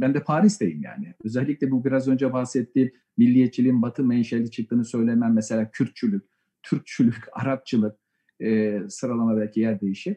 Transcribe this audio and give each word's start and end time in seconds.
ben 0.00 0.14
de 0.14 0.24
Paris'teyim 0.24 0.82
yani. 0.82 1.14
Özellikle 1.24 1.70
bu 1.70 1.84
biraz 1.84 2.08
önce 2.08 2.32
bahsettiğim 2.32 2.92
milliyetçiliğin 3.16 3.82
batı 3.82 4.04
menşeli 4.04 4.50
çıktığını 4.50 4.84
söylemem 4.84 5.34
mesela 5.34 5.70
Kürtçülük, 5.70 6.24
Türkçülük, 6.62 7.24
Arapçılık 7.32 7.96
e, 8.40 8.80
sıralama 8.88 9.36
belki 9.36 9.60
yer 9.60 9.80
değişir. 9.80 10.16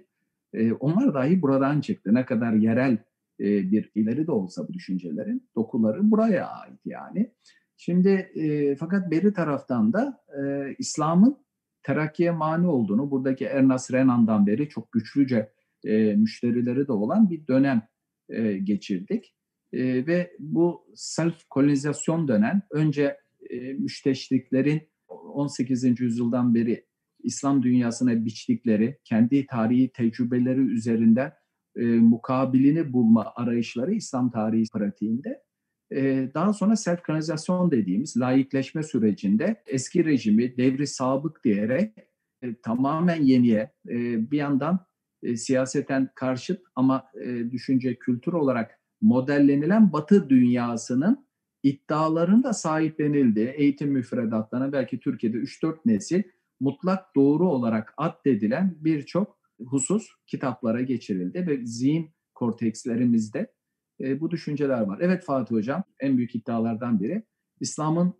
E, 0.53 0.71
onlar 0.71 1.13
dahi 1.13 1.41
buradan 1.41 1.81
çıktı. 1.81 2.13
Ne 2.13 2.25
kadar 2.25 2.53
yerel 2.53 2.97
e, 3.39 3.71
bir 3.71 3.91
ileri 3.95 4.27
de 4.27 4.31
olsa 4.31 4.67
bu 4.67 4.73
düşüncelerin 4.73 5.49
dokuları 5.55 6.11
buraya 6.11 6.47
ait 6.47 6.79
yani. 6.85 7.33
Şimdi 7.77 8.09
e, 8.09 8.75
fakat 8.75 9.11
beri 9.11 9.33
taraftan 9.33 9.93
da 9.93 10.23
e, 10.37 10.75
İslam'ın 10.79 11.37
terakkiye 11.83 12.31
mani 12.31 12.67
olduğunu 12.67 13.11
buradaki 13.11 13.45
Ernest 13.45 13.93
Renan'dan 13.93 14.47
beri 14.47 14.69
çok 14.69 14.91
güçlüce 14.91 15.51
e, 15.83 16.15
müşterileri 16.15 16.87
de 16.87 16.91
olan 16.91 17.29
bir 17.29 17.47
dönem 17.47 17.81
e, 18.29 18.57
geçirdik. 18.57 19.35
E, 19.73 20.07
ve 20.07 20.35
bu 20.39 20.85
self 20.95 21.49
kolonizasyon 21.49 22.27
dönem 22.27 22.61
önce 22.71 23.17
e, 23.49 23.73
müşteşriklerin 23.73 24.81
18. 25.07 25.99
yüzyıldan 25.99 26.55
beri 26.55 26.85
İslam 27.23 27.63
dünyasına 27.63 28.25
biçtikleri, 28.25 28.97
kendi 29.03 29.45
tarihi 29.45 29.89
tecrübeleri 29.89 30.59
üzerinden 30.59 31.33
e, 31.75 31.85
mukabilini 31.85 32.93
bulma 32.93 33.33
arayışları 33.35 33.93
İslam 33.93 34.31
tarihi 34.31 34.65
pratiğinde 34.73 35.43
e, 35.91 36.29
daha 36.33 36.53
sonra 36.53 36.75
self-kanalizasyon 36.75 37.71
dediğimiz 37.71 38.17
laikleşme 38.17 38.83
sürecinde 38.83 39.63
eski 39.67 40.05
rejimi 40.05 40.57
devri 40.57 40.87
sabık 40.87 41.43
diyerek 41.43 41.93
e, 42.41 42.55
tamamen 42.63 43.21
yeniye 43.21 43.71
e, 43.89 44.31
bir 44.31 44.37
yandan 44.37 44.85
e, 45.23 45.35
siyaseten 45.35 46.09
karşıt 46.15 46.61
ama 46.75 47.03
e, 47.25 47.51
düşünce 47.51 47.95
kültür 47.95 48.33
olarak 48.33 48.80
modellenilen 49.01 49.93
Batı 49.93 50.29
dünyasının 50.29 51.25
iddialarında 51.63 52.53
sahiplenildiği 52.53 53.47
eğitim 53.47 53.91
müfredatlarına 53.91 54.73
belki 54.73 54.99
Türkiye'de 54.99 55.37
3-4 55.37 55.77
nesil 55.85 56.23
mutlak 56.59 57.15
doğru 57.15 57.49
olarak 57.49 57.93
addedilen 57.97 58.77
birçok 58.79 59.39
husus 59.65 60.07
kitaplara 60.27 60.81
geçirildi 60.81 61.47
ve 61.47 61.65
zihin 61.65 62.11
kortekslerimizde 62.33 63.53
e, 64.01 64.19
bu 64.19 64.31
düşünceler 64.31 64.81
var. 64.81 64.99
Evet 65.01 65.23
Fatih 65.23 65.55
Hocam 65.55 65.83
en 65.99 66.17
büyük 66.17 66.35
iddialardan 66.35 66.99
biri 66.99 67.23
İslam'ın 67.59 68.13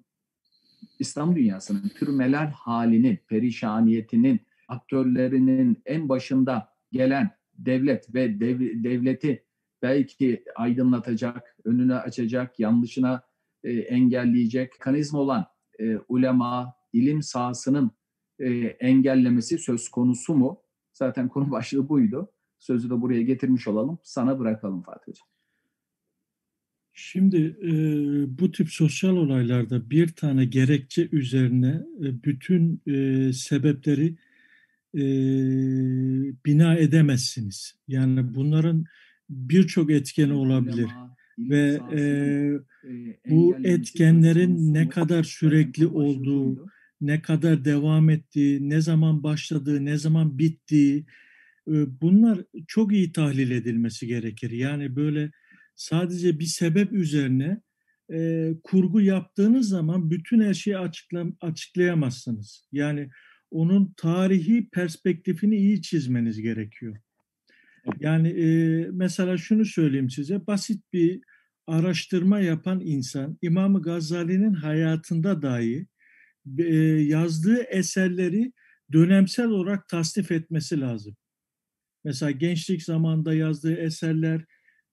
İslam 1.00 1.36
dünyasının 1.36 1.90
türmeler 1.90 2.48
halinin, 2.48 3.20
perişaniyetinin, 3.28 4.40
aktörlerinin 4.68 5.82
en 5.86 6.10
başında 6.10 6.70
gelen 6.92 7.30
devlet 7.54 8.16
ve 8.16 8.40
dev, 8.40 8.60
devleti 8.84 9.44
belki 9.82 10.44
aydınlatacak, 10.56 11.56
önünü 11.66 11.96
açacak, 11.96 12.60
yanlışına 12.60 13.22
e, 13.64 13.72
engelleyecek 13.72 14.80
kanizm 14.80 15.16
olan 15.16 15.46
e, 15.80 15.98
ulema, 15.98 16.74
ilim 16.94 17.22
sahasının 17.22 17.92
e, 18.40 18.50
engellemesi 18.66 19.58
söz 19.58 19.90
konusu 19.90 20.34
mu? 20.34 20.62
Zaten 20.94 21.30
konu 21.30 21.52
başlığı 21.52 21.90
buydu. 21.90 22.32
Sözü 22.60 22.90
de 22.90 23.02
buraya 23.02 23.22
getirmiş 23.22 23.68
olalım. 23.68 24.00
Sana 24.04 24.40
bırakalım 24.40 24.82
Fatih 24.84 25.08
Hocam. 25.08 25.28
Şimdi 26.94 27.58
e, 27.64 27.72
bu 28.40 28.52
tip 28.52 28.70
sosyal 28.70 29.18
olaylarda 29.18 29.90
bir 29.90 30.08
tane 30.08 30.46
gerekçe 30.46 31.10
üzerine 31.12 31.82
e, 32.00 32.24
bütün 32.24 32.82
e, 32.88 33.34
sebepleri 33.34 34.16
e, 34.96 35.04
bina 36.46 36.76
edemezsiniz. 36.76 37.76
Yani 37.88 38.34
bunların 38.34 38.86
birçok 39.32 39.92
etkeni 39.92 40.34
olabilir 40.34 40.88
ve 41.40 41.80
e, 41.94 42.02
bu 43.30 43.56
etkenlerin 43.64 44.74
ne 44.74 44.90
kadar 44.90 45.24
sürekli 45.24 45.88
olduğu, 45.88 46.66
ne 47.02 47.22
kadar 47.22 47.66
devam 47.66 48.10
ettiği, 48.10 48.70
ne 48.70 48.82
zaman 48.82 49.24
başladığı, 49.24 49.86
ne 49.86 49.98
zaman 49.98 50.40
bittiği 50.40 51.06
e, 51.68 52.02
bunlar 52.02 52.40
çok 52.68 52.94
iyi 52.94 53.12
tahlil 53.12 53.52
edilmesi 53.52 54.08
gerekir. 54.08 54.52
Yani 54.52 54.96
böyle 54.96 55.32
sadece 55.76 56.40
bir 56.40 56.46
sebep 56.46 56.94
üzerine 56.94 57.62
e, 58.14 58.50
kurgu 58.64 59.02
yaptığınız 59.02 59.70
zaman 59.70 60.12
bütün 60.12 60.42
her 60.42 60.54
şeyi 60.54 60.78
açıkla, 60.78 61.26
açıklayamazsınız. 61.42 62.68
Yani 62.72 63.10
onun 63.52 63.94
tarihi 63.98 64.70
perspektifini 64.70 65.56
iyi 65.56 65.82
çizmeniz 65.82 66.42
gerekiyor. 66.42 66.98
Yani 68.00 68.28
e, 68.30 68.88
mesela 68.92 69.38
şunu 69.38 69.66
söyleyeyim 69.66 70.10
size, 70.10 70.48
basit 70.48 70.94
bir 70.94 71.22
araştırma 71.68 72.40
yapan 72.40 72.82
insan 72.84 73.38
İmam 73.42 73.82
Gazali'nin 73.82 74.54
hayatında 74.54 75.42
dahi 75.42 75.88
e, 76.58 76.74
yazdığı 77.04 77.64
eserleri 77.64 78.54
dönemsel 78.92 79.48
olarak 79.48 79.88
tasnif 79.88 80.32
etmesi 80.32 80.80
lazım. 80.80 81.16
Mesela 82.04 82.32
gençlik 82.32 82.84
zamanında 82.84 83.34
yazdığı 83.34 83.76
eserler, 83.76 84.46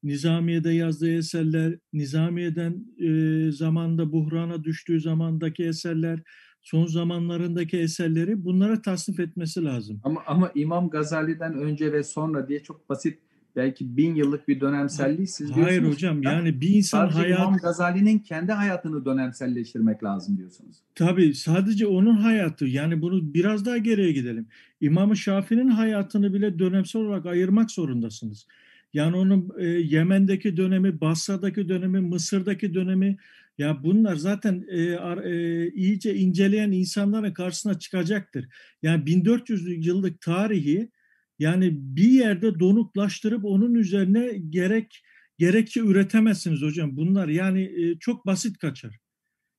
Nizamiye'de 0.02 0.70
yazdığı 0.70 1.12
eserler, 1.12 1.78
Nizamiye'den 1.92 2.86
e, 2.98 3.52
zamanda 3.52 4.12
buhrana 4.12 4.64
düştüğü 4.64 5.00
zamandaki 5.00 5.64
eserler, 5.64 6.20
son 6.62 6.86
zamanlarındaki 6.86 7.78
eserleri 7.78 8.44
bunlara 8.44 8.82
tasnif 8.82 9.20
etmesi 9.20 9.64
lazım. 9.64 10.00
Ama 10.04 10.22
ama 10.26 10.50
İmam 10.54 10.90
Gazali'den 10.90 11.54
önce 11.54 11.92
ve 11.92 12.02
sonra 12.02 12.48
diye 12.48 12.62
çok 12.62 12.88
basit 12.88 13.18
belki 13.56 13.96
bin 13.96 14.14
yıllık 14.14 14.48
bir 14.48 14.60
dönemselliği 14.60 15.26
siz 15.26 15.46
diyorsunuz. 15.46 15.66
Hayır 15.66 15.82
hocam 15.82 16.22
yani 16.22 16.60
bir 16.60 16.68
insan 16.68 17.06
sadece 17.06 17.18
hayat... 17.18 17.38
İmam 17.38 17.56
Gazali'nin 17.56 18.18
kendi 18.18 18.52
hayatını 18.52 19.04
dönemselleştirmek 19.04 20.04
lazım 20.04 20.36
diyorsunuz. 20.36 20.76
Tabii 20.94 21.34
sadece 21.34 21.86
onun 21.86 22.16
hayatı 22.16 22.66
yani 22.66 23.02
bunu 23.02 23.34
biraz 23.34 23.66
daha 23.66 23.78
geriye 23.78 24.12
gidelim. 24.12 24.46
İmam 24.80 25.16
Şafii'nin 25.16 25.68
hayatını 25.68 26.34
bile 26.34 26.58
dönemsel 26.58 27.02
olarak 27.02 27.26
ayırmak 27.26 27.70
zorundasınız. 27.70 28.46
Yani 28.94 29.16
onun 29.16 29.50
e, 29.58 29.64
Yemen'deki 29.66 30.56
dönemi, 30.56 31.00
Basra'daki 31.00 31.68
dönemi, 31.68 32.00
Mısır'daki 32.00 32.74
dönemi 32.74 33.16
ya 33.58 33.82
bunlar 33.82 34.16
zaten 34.16 34.64
e, 34.68 34.80
e, 35.24 35.70
iyice 35.72 36.14
inceleyen 36.14 36.72
insanların 36.72 37.32
karşısına 37.32 37.78
çıkacaktır. 37.78 38.48
Yani 38.82 39.06
1400 39.06 39.86
yıllık 39.86 40.20
tarihi 40.20 40.90
yani 41.38 41.70
bir 41.74 42.10
yerde 42.10 42.58
donuklaştırıp 42.58 43.44
onun 43.44 43.74
üzerine 43.74 44.38
gerek 44.50 45.02
gerekçe 45.38 45.80
üretemezsiniz 45.80 46.62
hocam. 46.62 46.96
Bunlar 46.96 47.28
yani 47.28 47.62
e, 47.62 47.98
çok 47.98 48.26
basit 48.26 48.58
kaçar. 48.58 48.98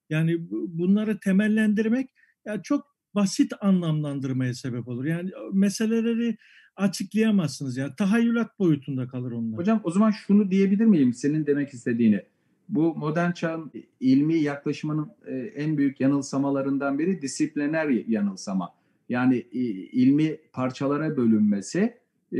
Yani 0.10 0.38
bunları 0.50 1.20
temellendirmek 1.20 2.10
ya 2.46 2.62
çok 2.62 2.86
basit 3.16 3.54
anlamlandırmaya 3.62 4.54
sebep 4.54 4.88
olur. 4.88 5.06
Yani 5.06 5.32
meseleleri 5.54 6.38
açıklayamazsınız. 6.76 7.78
Yani 7.78 7.96
tahayyülat 7.98 8.60
boyutunda 8.60 9.08
kalır 9.08 9.32
onlar. 9.32 9.60
Hocam 9.60 9.82
o 9.84 9.92
zaman 9.92 10.12
şunu 10.12 10.52
diyebilir 10.52 10.86
miyim 10.86 11.14
senin 11.14 11.46
demek 11.46 11.74
istediğini? 11.74 12.26
Bu 12.70 12.96
modern 12.96 13.32
çağın 13.32 13.72
ilmi 14.00 14.36
yaklaşımının 14.36 15.12
e, 15.26 15.36
en 15.36 15.78
büyük 15.78 16.00
yanılsamalarından 16.00 17.00
biri 17.00 17.22
disipliner 17.22 17.90
yanılsama. 17.90 18.74
Yani 19.10 19.36
ilmi 19.92 20.38
parçalara 20.54 21.18
bölünmesi, 21.18 21.98
e, 22.34 22.40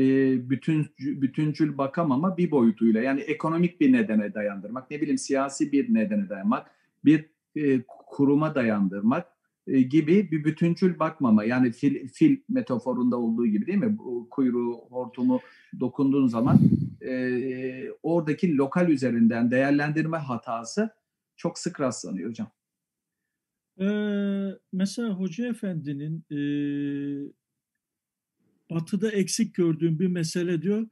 bütün 0.50 0.88
bütüncül 1.00 1.78
bakamama 1.78 2.38
bir 2.38 2.52
boyutuyla. 2.52 3.02
Yani 3.02 3.22
ekonomik 3.22 3.82
bir 3.82 3.94
nedene 3.94 4.34
dayandırmak, 4.34 4.92
ne 4.92 5.02
bileyim 5.02 5.18
siyasi 5.18 5.72
bir 5.72 5.94
nedene 5.94 6.30
dayanmak, 6.30 6.72
bir 7.06 7.26
e, 7.56 7.82
kuruma 8.08 8.56
dayandırmak 8.56 9.26
gibi 9.68 10.32
bir 10.32 10.44
bütüncül 10.44 11.00
bakmama. 11.00 11.44
Yani 11.44 11.72
fil, 11.72 12.08
fil 12.08 12.38
metaforunda 12.50 13.18
olduğu 13.18 13.48
gibi 13.48 13.68
değil 13.68 13.78
mi? 13.78 13.98
Bu 13.98 14.28
kuyruğu, 14.30 14.82
hortumu 14.90 15.40
dokunduğun 15.80 16.28
zaman 16.28 16.60
e, 17.02 17.92
oradaki 18.04 18.58
lokal 18.58 18.90
üzerinden 18.90 19.52
değerlendirme 19.52 20.18
hatası 20.18 20.90
çok 21.38 21.60
sık 21.60 21.80
rastlanıyor 21.80 22.30
hocam. 22.30 22.52
Ee, 23.82 24.58
mesela 24.74 25.10
Hoca 25.10 25.48
Efendi'nin 25.48 26.26
e, 26.32 26.40
batıda 28.70 29.12
eksik 29.12 29.56
gördüğüm 29.56 30.00
bir 30.00 30.08
mesele 30.08 30.62
diyor 30.62 30.88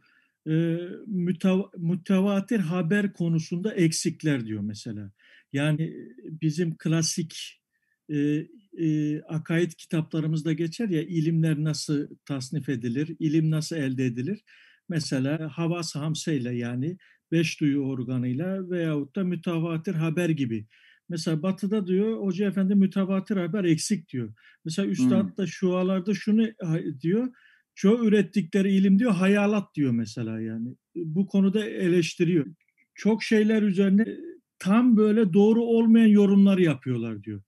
e, 0.47 0.77
mütev 1.07 1.59
mütevatir 1.77 2.59
haber 2.59 3.13
konusunda 3.13 3.73
eksikler 3.73 4.45
diyor 4.45 4.61
mesela. 4.61 5.11
Yani 5.53 5.93
bizim 6.23 6.77
klasik 6.77 7.61
e, 8.09 8.47
e, 8.77 9.21
akaid 9.21 9.71
kitaplarımızda 9.71 10.53
geçer 10.53 10.89
ya 10.89 11.01
ilimler 11.01 11.63
nasıl 11.63 12.07
tasnif 12.25 12.69
edilir, 12.69 13.15
ilim 13.19 13.51
nasıl 13.51 13.75
elde 13.75 14.05
edilir. 14.05 14.43
Mesela 14.89 15.49
havas 15.53 15.95
hamseyle 15.95 16.55
yani 16.55 16.97
beş 17.31 17.61
duyu 17.61 17.79
organıyla 17.79 18.69
veyahut 18.69 19.15
da 19.15 19.23
mütevatir 19.23 19.93
haber 19.93 20.29
gibi. 20.29 20.67
Mesela 21.09 21.43
batıda 21.43 21.87
diyor 21.87 22.21
Hoca 22.21 22.47
Efendi 22.47 22.75
mütevatir 22.75 23.37
haber 23.37 23.63
eksik 23.63 24.09
diyor. 24.09 24.33
Mesela 24.65 24.87
Üstad 24.87 25.23
hmm. 25.23 25.37
da 25.37 25.47
şualarda 25.47 26.13
şunu 26.13 26.47
diyor. 27.01 27.27
Çoğu 27.75 28.07
ürettikleri 28.07 28.73
ilim 28.73 28.99
diyor 28.99 29.11
hayalat 29.11 29.75
diyor 29.75 29.91
mesela 29.91 30.41
yani. 30.41 30.75
Bu 30.95 31.27
konuda 31.27 31.65
eleştiriyor. 31.65 32.45
çok 32.95 33.23
şeyler 33.23 33.61
üzerine 33.61 34.05
tam 34.59 34.97
böyle 34.97 35.33
doğru 35.33 35.61
olmayan 35.61 36.07
yorumlar 36.07 36.57
yapıyorlar 36.57 37.23
diyor. 37.23 37.41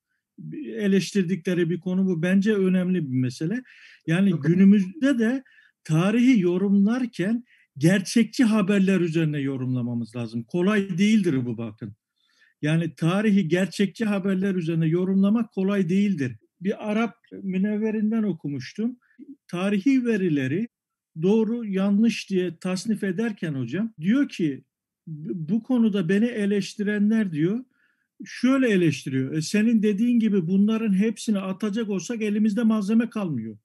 Eleştirdikleri 0.64 1.70
bir 1.70 1.80
konu 1.80 2.06
bu. 2.06 2.22
Bence 2.22 2.54
önemli 2.54 3.10
bir 3.10 3.16
mesele. 3.16 3.62
Yani 4.06 4.32
günümüzde 4.42 5.18
de 5.18 5.44
tarihi 5.84 6.40
yorumlarken 6.40 7.44
gerçekçi 7.78 8.44
haberler 8.44 9.00
üzerine 9.00 9.38
yorumlamamız 9.38 10.16
lazım. 10.16 10.42
Kolay 10.42 10.98
değildir 10.98 11.46
bu 11.46 11.58
bakın. 11.58 11.94
Yani 12.62 12.94
tarihi 12.94 13.48
gerçekçi 13.48 14.04
haberler 14.04 14.54
üzerine 14.54 14.86
yorumlamak 14.86 15.52
kolay 15.52 15.88
değildir. 15.88 16.36
Bir 16.60 16.90
Arap 16.90 17.14
münevverinden 17.42 18.22
okumuştum. 18.22 18.96
Tarihi 19.48 20.06
verileri 20.06 20.68
doğru 21.22 21.64
yanlış 21.64 22.30
diye 22.30 22.56
tasnif 22.56 23.04
ederken 23.04 23.54
hocam 23.54 23.92
diyor 24.00 24.28
ki 24.28 24.64
bu 25.06 25.62
konuda 25.62 26.08
beni 26.08 26.26
eleştirenler 26.26 27.32
diyor 27.32 27.64
şöyle 28.24 28.68
eleştiriyor. 28.68 29.32
E 29.32 29.42
senin 29.42 29.82
dediğin 29.82 30.18
gibi 30.18 30.46
bunların 30.46 30.92
hepsini 30.92 31.38
atacak 31.38 31.88
olsak 31.88 32.22
elimizde 32.22 32.62
malzeme 32.62 33.10
kalmıyor. 33.10 33.58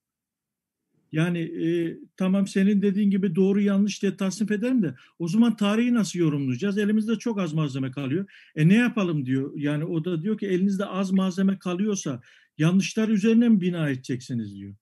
Yani 1.15 1.39
e, 1.39 1.97
tamam 2.17 2.47
senin 2.47 2.81
dediğin 2.81 3.09
gibi 3.09 3.35
doğru 3.35 3.61
yanlış 3.61 4.01
diye 4.01 4.17
tasnif 4.17 4.51
ederim 4.51 4.83
de 4.83 4.95
o 5.19 5.27
zaman 5.27 5.55
tarihi 5.55 5.93
nasıl 5.93 6.19
yorumlayacağız? 6.19 6.77
Elimizde 6.77 7.15
çok 7.15 7.39
az 7.39 7.53
malzeme 7.53 7.91
kalıyor. 7.91 8.25
E 8.55 8.67
ne 8.67 8.75
yapalım 8.75 9.25
diyor. 9.25 9.51
Yani 9.55 9.85
o 9.85 10.05
da 10.05 10.21
diyor 10.21 10.37
ki 10.37 10.47
elinizde 10.47 10.85
az 10.85 11.11
malzeme 11.11 11.59
kalıyorsa 11.59 12.21
yanlışlar 12.57 13.07
üzerine 13.07 13.49
mi 13.49 13.61
bina 13.61 13.89
edeceksiniz 13.89 14.55
diyor. 14.55 14.75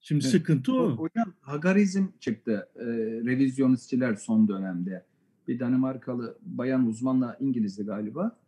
Şimdi 0.00 0.24
evet. 0.24 0.32
sıkıntı 0.32 0.74
o. 0.74 0.96
Hocam 0.96 1.34
Hagarizm 1.40 2.06
çıktı. 2.20 2.68
E, 2.76 2.84
revizyonistçiler 3.26 4.14
son 4.14 4.48
dönemde. 4.48 5.04
Bir 5.48 5.60
Danimarkalı 5.60 6.38
bayan 6.42 6.86
uzmanla 6.86 7.36
İngilizdi 7.40 7.82
galiba. 7.82 8.38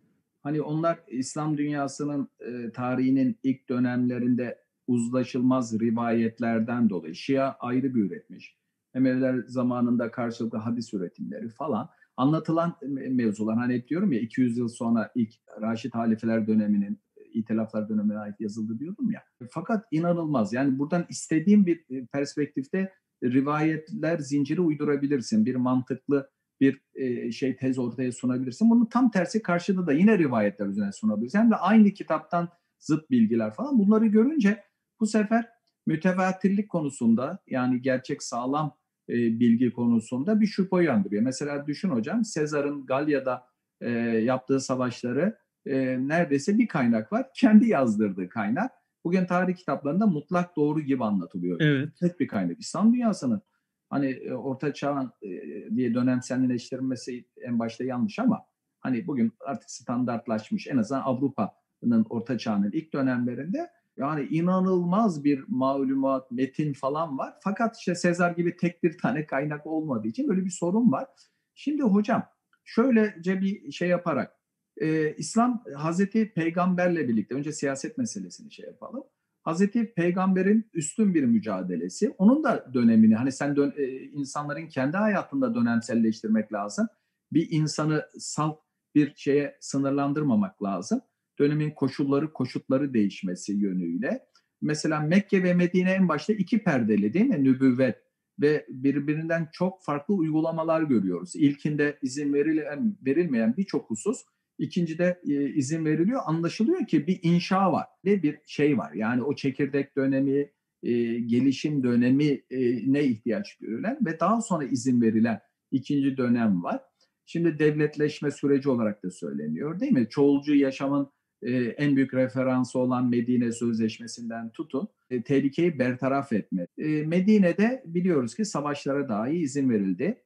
Hani 0.43 0.61
onlar 0.61 0.99
İslam 1.09 1.59
dünyasının 1.59 2.29
e, 2.41 2.71
tarihinin 2.71 3.39
ilk 3.43 3.69
dönemlerinde 3.69 4.66
uzlaşılmaz 4.87 5.81
rivayetlerden 5.81 6.91
dolayı 6.91 7.15
Şia 7.15 7.53
ayrı 7.61 7.95
bir 7.95 8.05
üretmiş. 8.05 8.57
Emeviler 8.95 9.43
zamanında 9.47 10.11
karşılıklı 10.11 10.59
hadis 10.59 10.95
üretimleri 10.95 11.49
falan 11.49 11.89
anlatılan 12.17 12.77
mevzular 13.11 13.57
hani 13.57 13.75
hep 13.75 13.89
diyorum 13.89 14.13
ya 14.13 14.21
200 14.21 14.59
yıl 14.59 14.69
sonra 14.69 15.13
ilk 15.15 15.35
Raşid 15.61 15.95
halifeler 15.95 16.47
döneminin 16.47 17.01
itilaflar 17.35 17.89
dönemine 17.89 18.19
ait 18.19 18.41
yazıldı 18.41 18.79
diyordum 18.79 19.11
ya. 19.11 19.23
Fakat 19.51 19.85
inanılmaz 19.91 20.53
yani 20.53 20.79
buradan 20.79 21.07
istediğim 21.09 21.67
bir 21.67 21.85
e, 21.91 22.07
perspektifte 22.07 22.93
rivayetler 23.25 24.19
zinciri 24.19 24.61
uydurabilirsin. 24.61 25.47
Bir 25.47 25.55
mantıklı 25.55 26.31
bir 26.61 26.81
e, 26.95 27.33
şey 27.33 27.57
tez 27.57 27.79
ortaya 27.79 28.13
sunabilirsin. 28.13 28.71
Bunun 28.71 28.87
tam 28.87 29.11
tersi 29.11 29.43
karşıda 29.43 29.87
da 29.87 29.93
yine 29.93 30.19
rivayetler 30.19 30.67
üzerine 30.67 30.93
sunabilirsin. 30.93 31.39
Hem 31.39 31.51
de 31.51 31.57
aynı 31.57 31.91
kitaptan 31.91 32.49
zıt 32.79 33.11
bilgiler 33.11 33.55
falan 33.55 33.79
bunları 33.79 34.07
görünce 34.07 34.63
bu 35.01 35.07
sefer 35.07 35.49
mütevatirlik 35.87 36.69
konusunda 36.69 37.39
yani 37.47 37.83
gerçek 37.83 38.23
sağlam 38.23 38.77
e, 39.09 39.15
bilgi 39.15 39.73
konusunda 39.73 40.41
bir 40.41 40.47
şüphe 40.47 40.77
uyandırıyor. 40.77 41.23
Mesela 41.23 41.67
düşün 41.67 41.89
hocam 41.89 42.25
Sezar'ın 42.25 42.87
Galya'da 42.87 43.47
e, 43.81 43.91
yaptığı 43.91 44.61
savaşları 44.61 45.39
e, 45.67 45.77
neredeyse 46.09 46.59
bir 46.59 46.69
kaynak 46.69 47.13
var. 47.13 47.27
Kendi 47.35 47.69
yazdırdığı 47.69 48.29
kaynak. 48.29 48.73
Bugün 49.05 49.27
tarih 49.27 49.57
kitaplarında 49.57 50.07
mutlak 50.07 50.57
doğru 50.57 50.81
gibi 50.81 51.05
anlatılıyor. 51.05 51.61
Evet. 51.61 51.89
Tek 52.01 52.21
bir 52.21 52.29
kaynak. 52.29 52.61
İslam 52.61 52.95
dünyasının 52.95 53.43
hani 53.91 54.07
e, 54.11 54.33
orta 54.33 54.75
çağ 54.75 55.13
e, 55.23 55.31
diye 55.77 55.95
dönemselleştirilmesi 55.95 57.25
en 57.43 57.59
başta 57.59 57.85
yanlış 57.85 58.19
ama 58.19 58.45
hani 58.81 59.07
bugün 59.07 59.33
artık 59.41 59.71
standartlaşmış 59.71 60.67
en 60.67 60.77
azından 60.77 61.03
Avrupa'nın 61.03 62.07
orta 62.11 62.39
çağının 62.39 62.71
ilk 62.73 62.93
dönemlerinde 62.93 63.71
yani 63.97 64.27
inanılmaz 64.31 65.25
bir 65.25 65.45
malumat, 65.49 66.31
metin 66.31 66.73
falan 66.73 67.19
var. 67.19 67.35
Fakat 67.45 67.77
işte 67.77 67.95
Sezar 67.95 68.31
gibi 68.31 68.57
tek 68.57 68.83
bir 68.83 68.99
tane 68.99 69.27
kaynak 69.27 69.67
olmadığı 69.67 70.09
için 70.09 70.29
böyle 70.29 70.45
bir 70.45 70.51
sorun 70.51 70.93
var. 70.93 71.07
Şimdi 71.55 71.83
hocam 71.83 72.25
şöylece 72.65 73.41
bir 73.41 73.73
şey 73.73 73.89
yaparak 73.89 74.37
e, 74.77 75.17
İslam 75.17 75.65
Hazreti 75.77 76.33
Peygamberle 76.35 77.09
birlikte 77.09 77.35
önce 77.35 77.53
siyaset 77.53 77.99
meselesini 77.99 78.53
şey 78.53 78.67
yapalım. 78.67 79.05
Hazreti 79.43 79.95
Peygamber'in 79.95 80.71
üstün 80.75 81.15
bir 81.15 81.25
mücadelesi. 81.25 82.11
Onun 82.19 82.45
da 82.45 82.71
dönemini 82.75 83.15
hani 83.15 83.33
sen 83.33 83.57
dön, 83.57 83.75
e, 83.77 83.85
insanların 83.89 84.69
kendi 84.69 84.97
hayatında 84.97 85.55
dönemselleştirmek 85.55 86.53
lazım. 86.53 86.89
Bir 87.33 87.49
insanı 87.51 88.07
salt 88.19 88.59
bir 88.95 89.13
şeye 89.17 89.57
sınırlandırmamak 89.61 90.63
lazım 90.63 91.01
dönemin 91.39 91.71
koşulları, 91.71 92.33
koşutları 92.33 92.95
değişmesi 92.95 93.53
yönüyle. 93.53 94.21
Mesela 94.63 95.01
Mekke 95.01 95.43
ve 95.43 95.55
Medine 95.55 95.91
en 95.91 96.09
başta 96.09 96.33
iki 96.33 96.59
perdeli 96.59 97.13
değil 97.13 97.27
mi? 97.27 97.45
Nübüvvet 97.45 97.97
ve 98.41 98.67
birbirinden 98.69 99.49
çok 99.53 99.85
farklı 99.85 100.15
uygulamalar 100.15 100.83
görüyoruz. 100.83 101.37
İlkinde 101.37 101.99
izin 102.03 102.35
verilen, 102.35 102.97
verilmeyen 103.07 103.57
birçok 103.57 103.91
husus, 103.91 104.25
ikincide 104.59 105.21
e, 105.29 105.51
izin 105.51 105.85
veriliyor. 105.85 106.21
Anlaşılıyor 106.27 106.87
ki 106.87 107.07
bir 107.07 107.21
inşa 107.23 107.73
var 107.73 107.87
ve 108.05 108.23
bir 108.23 108.39
şey 108.47 108.79
var. 108.79 108.93
Yani 108.93 109.23
o 109.23 109.35
çekirdek 109.35 109.97
dönemi, 109.97 110.51
e, 110.83 111.21
gelişim 111.21 111.83
dönemi 111.83 112.43
e, 112.51 112.93
ne 112.93 113.05
ihtiyaç 113.05 113.57
görülen 113.57 113.99
ve 114.07 114.21
daha 114.21 114.41
sonra 114.41 114.65
izin 114.65 115.03
verilen 115.03 115.41
ikinci 115.71 116.17
dönem 116.17 116.63
var. 116.63 116.81
Şimdi 117.27 117.59
devletleşme 117.59 118.31
süreci 118.31 118.69
olarak 118.71 119.03
da 119.03 119.11
söyleniyor 119.11 119.81
değil 119.81 119.93
mi? 119.93 120.07
Çoğulcu 120.11 120.55
yaşamın 120.55 121.11
e, 121.47 121.57
en 121.57 121.97
büyük 121.97 122.15
referansı 122.15 122.79
olan 122.79 123.09
Medine 123.09 123.53
Sözleşmesi'nden 123.53 124.51
tutun 124.51 124.89
e, 125.11 125.23
tehlikeyi 125.23 125.79
bertaraf 125.79 126.33
etme. 126.33 126.67
E, 126.79 126.87
Medine'de 127.03 127.83
biliyoruz 127.87 128.35
ki 128.35 128.45
savaşlara 128.45 129.09
dahi 129.09 129.37
izin 129.37 129.71
verildi. 129.71 130.23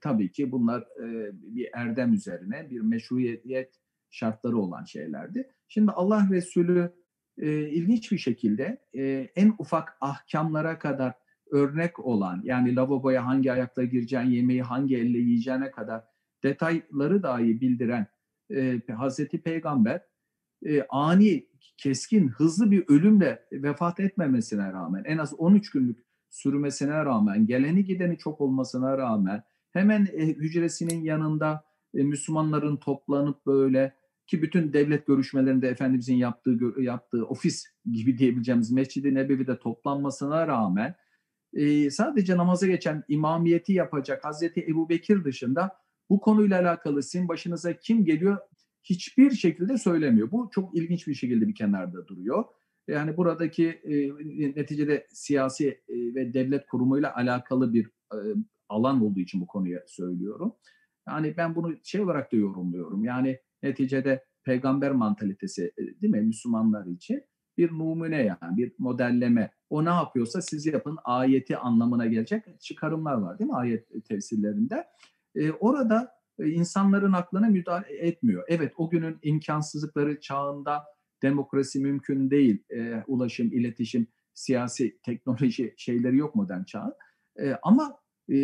Tabii 0.00 0.32
ki 0.32 0.52
bunlar 0.52 0.84
bir 1.32 1.68
erdem 1.74 2.12
üzerine 2.12 2.70
bir 2.70 2.80
meşruiyet 2.80 3.74
şartları 4.10 4.58
olan 4.58 4.84
şeylerdi. 4.84 5.50
Şimdi 5.68 5.92
Allah 5.92 6.28
Resulü 6.30 6.92
ilginç 7.70 8.12
bir 8.12 8.18
şekilde 8.18 8.78
en 9.36 9.54
ufak 9.58 9.96
ahkamlara 10.00 10.78
kadar 10.78 11.14
örnek 11.50 11.98
olan 11.98 12.40
yani 12.44 12.76
lavaboya 12.76 13.26
hangi 13.26 13.52
ayakla 13.52 13.84
gireceğin, 13.84 14.30
yemeği 14.30 14.62
hangi 14.62 14.96
elle 14.96 15.18
yiyeceğine 15.18 15.70
kadar 15.70 16.04
detayları 16.42 17.22
dahi 17.22 17.60
bildiren 17.60 18.06
e, 18.50 18.92
Hazreti 18.92 19.42
Peygamber 19.42 20.02
e, 20.66 20.82
ani, 20.88 21.46
keskin, 21.76 22.28
hızlı 22.28 22.70
bir 22.70 22.84
ölümle 22.88 23.42
vefat 23.52 24.00
etmemesine 24.00 24.72
rağmen 24.72 25.04
en 25.04 25.18
az 25.18 25.34
13 25.38 25.70
günlük 25.70 25.98
sürmesine 26.30 27.04
rağmen, 27.04 27.46
geleni 27.46 27.84
gideni 27.84 28.18
çok 28.18 28.40
olmasına 28.40 28.98
rağmen 28.98 29.42
hemen 29.72 30.08
e, 30.12 30.26
hücresinin 30.26 31.02
yanında 31.02 31.64
e, 31.94 32.02
Müslümanların 32.02 32.76
toplanıp 32.76 33.46
böyle 33.46 33.94
ki 34.26 34.42
bütün 34.42 34.72
devlet 34.72 35.06
görüşmelerinde 35.06 35.68
Efendimizin 35.68 36.16
yaptığı 36.16 36.58
yaptığı 36.78 37.26
ofis 37.26 37.64
gibi 37.92 38.18
diyebileceğimiz 38.18 38.70
Mescid-i 38.70 39.14
Nebevi'de 39.14 39.58
toplanmasına 39.58 40.46
rağmen 40.46 40.94
e, 41.52 41.90
sadece 41.90 42.36
namaza 42.36 42.66
geçen 42.66 43.04
imamiyeti 43.08 43.72
yapacak 43.72 44.24
Hazreti 44.24 44.66
Ebu 44.68 44.88
Bekir 44.88 45.24
dışında 45.24 45.76
bu 46.10 46.20
konuyla 46.20 46.60
alakalı 46.60 47.02
sizin 47.02 47.28
başınıza 47.28 47.78
kim 47.78 48.04
geliyor 48.04 48.38
hiçbir 48.82 49.30
şekilde 49.30 49.78
söylemiyor. 49.78 50.30
Bu 50.30 50.50
çok 50.52 50.76
ilginç 50.76 51.06
bir 51.06 51.14
şekilde 51.14 51.48
bir 51.48 51.54
kenarda 51.54 52.08
duruyor. 52.08 52.44
Yani 52.88 53.16
buradaki 53.16 53.68
e, 53.68 54.08
neticede 54.56 55.06
siyasi 55.12 55.68
e, 55.68 56.14
ve 56.14 56.34
devlet 56.34 56.66
kurumuyla 56.66 57.16
alakalı 57.16 57.72
bir 57.72 57.86
e, 58.12 58.18
alan 58.68 59.04
olduğu 59.04 59.20
için 59.20 59.40
bu 59.40 59.46
konuya 59.46 59.84
söylüyorum. 59.86 60.54
Yani 61.08 61.34
ben 61.36 61.54
bunu 61.54 61.74
şey 61.82 62.00
olarak 62.00 62.32
da 62.32 62.36
yorumluyorum. 62.36 63.04
Yani 63.04 63.38
neticede 63.62 64.24
peygamber 64.44 64.92
mantalitesi 64.92 65.72
e, 65.78 66.00
değil 66.02 66.12
mi 66.12 66.20
Müslümanlar 66.20 66.86
için 66.86 67.22
bir 67.58 67.72
numune 67.72 68.22
yani 68.22 68.56
bir 68.56 68.72
modelleme. 68.78 69.50
O 69.70 69.84
ne 69.84 69.88
yapıyorsa 69.88 70.42
siz 70.42 70.66
yapın 70.66 70.98
ayeti 71.04 71.56
anlamına 71.56 72.06
gelecek 72.06 72.60
çıkarımlar 72.60 73.14
var 73.14 73.38
değil 73.38 73.50
mi 73.50 73.56
ayet 73.56 74.04
tefsirlerinde. 74.08 74.86
E, 75.34 75.52
orada 75.52 76.12
e, 76.38 76.48
insanların 76.48 77.12
aklına 77.12 77.48
müdahale 77.48 77.96
etmiyor. 77.96 78.44
Evet 78.48 78.72
o 78.76 78.90
günün 78.90 79.18
imkansızlıkları 79.22 80.20
çağında 80.20 80.84
demokrasi 81.22 81.80
mümkün 81.80 82.30
değil. 82.30 82.64
E, 82.70 83.02
ulaşım, 83.06 83.52
iletişim, 83.52 84.06
siyasi, 84.34 84.98
teknoloji 85.02 85.74
şeyleri 85.76 86.16
yok 86.16 86.34
modern 86.34 86.64
çağın. 86.64 86.94
E, 87.40 87.56
ama 87.62 87.96
e, 88.32 88.36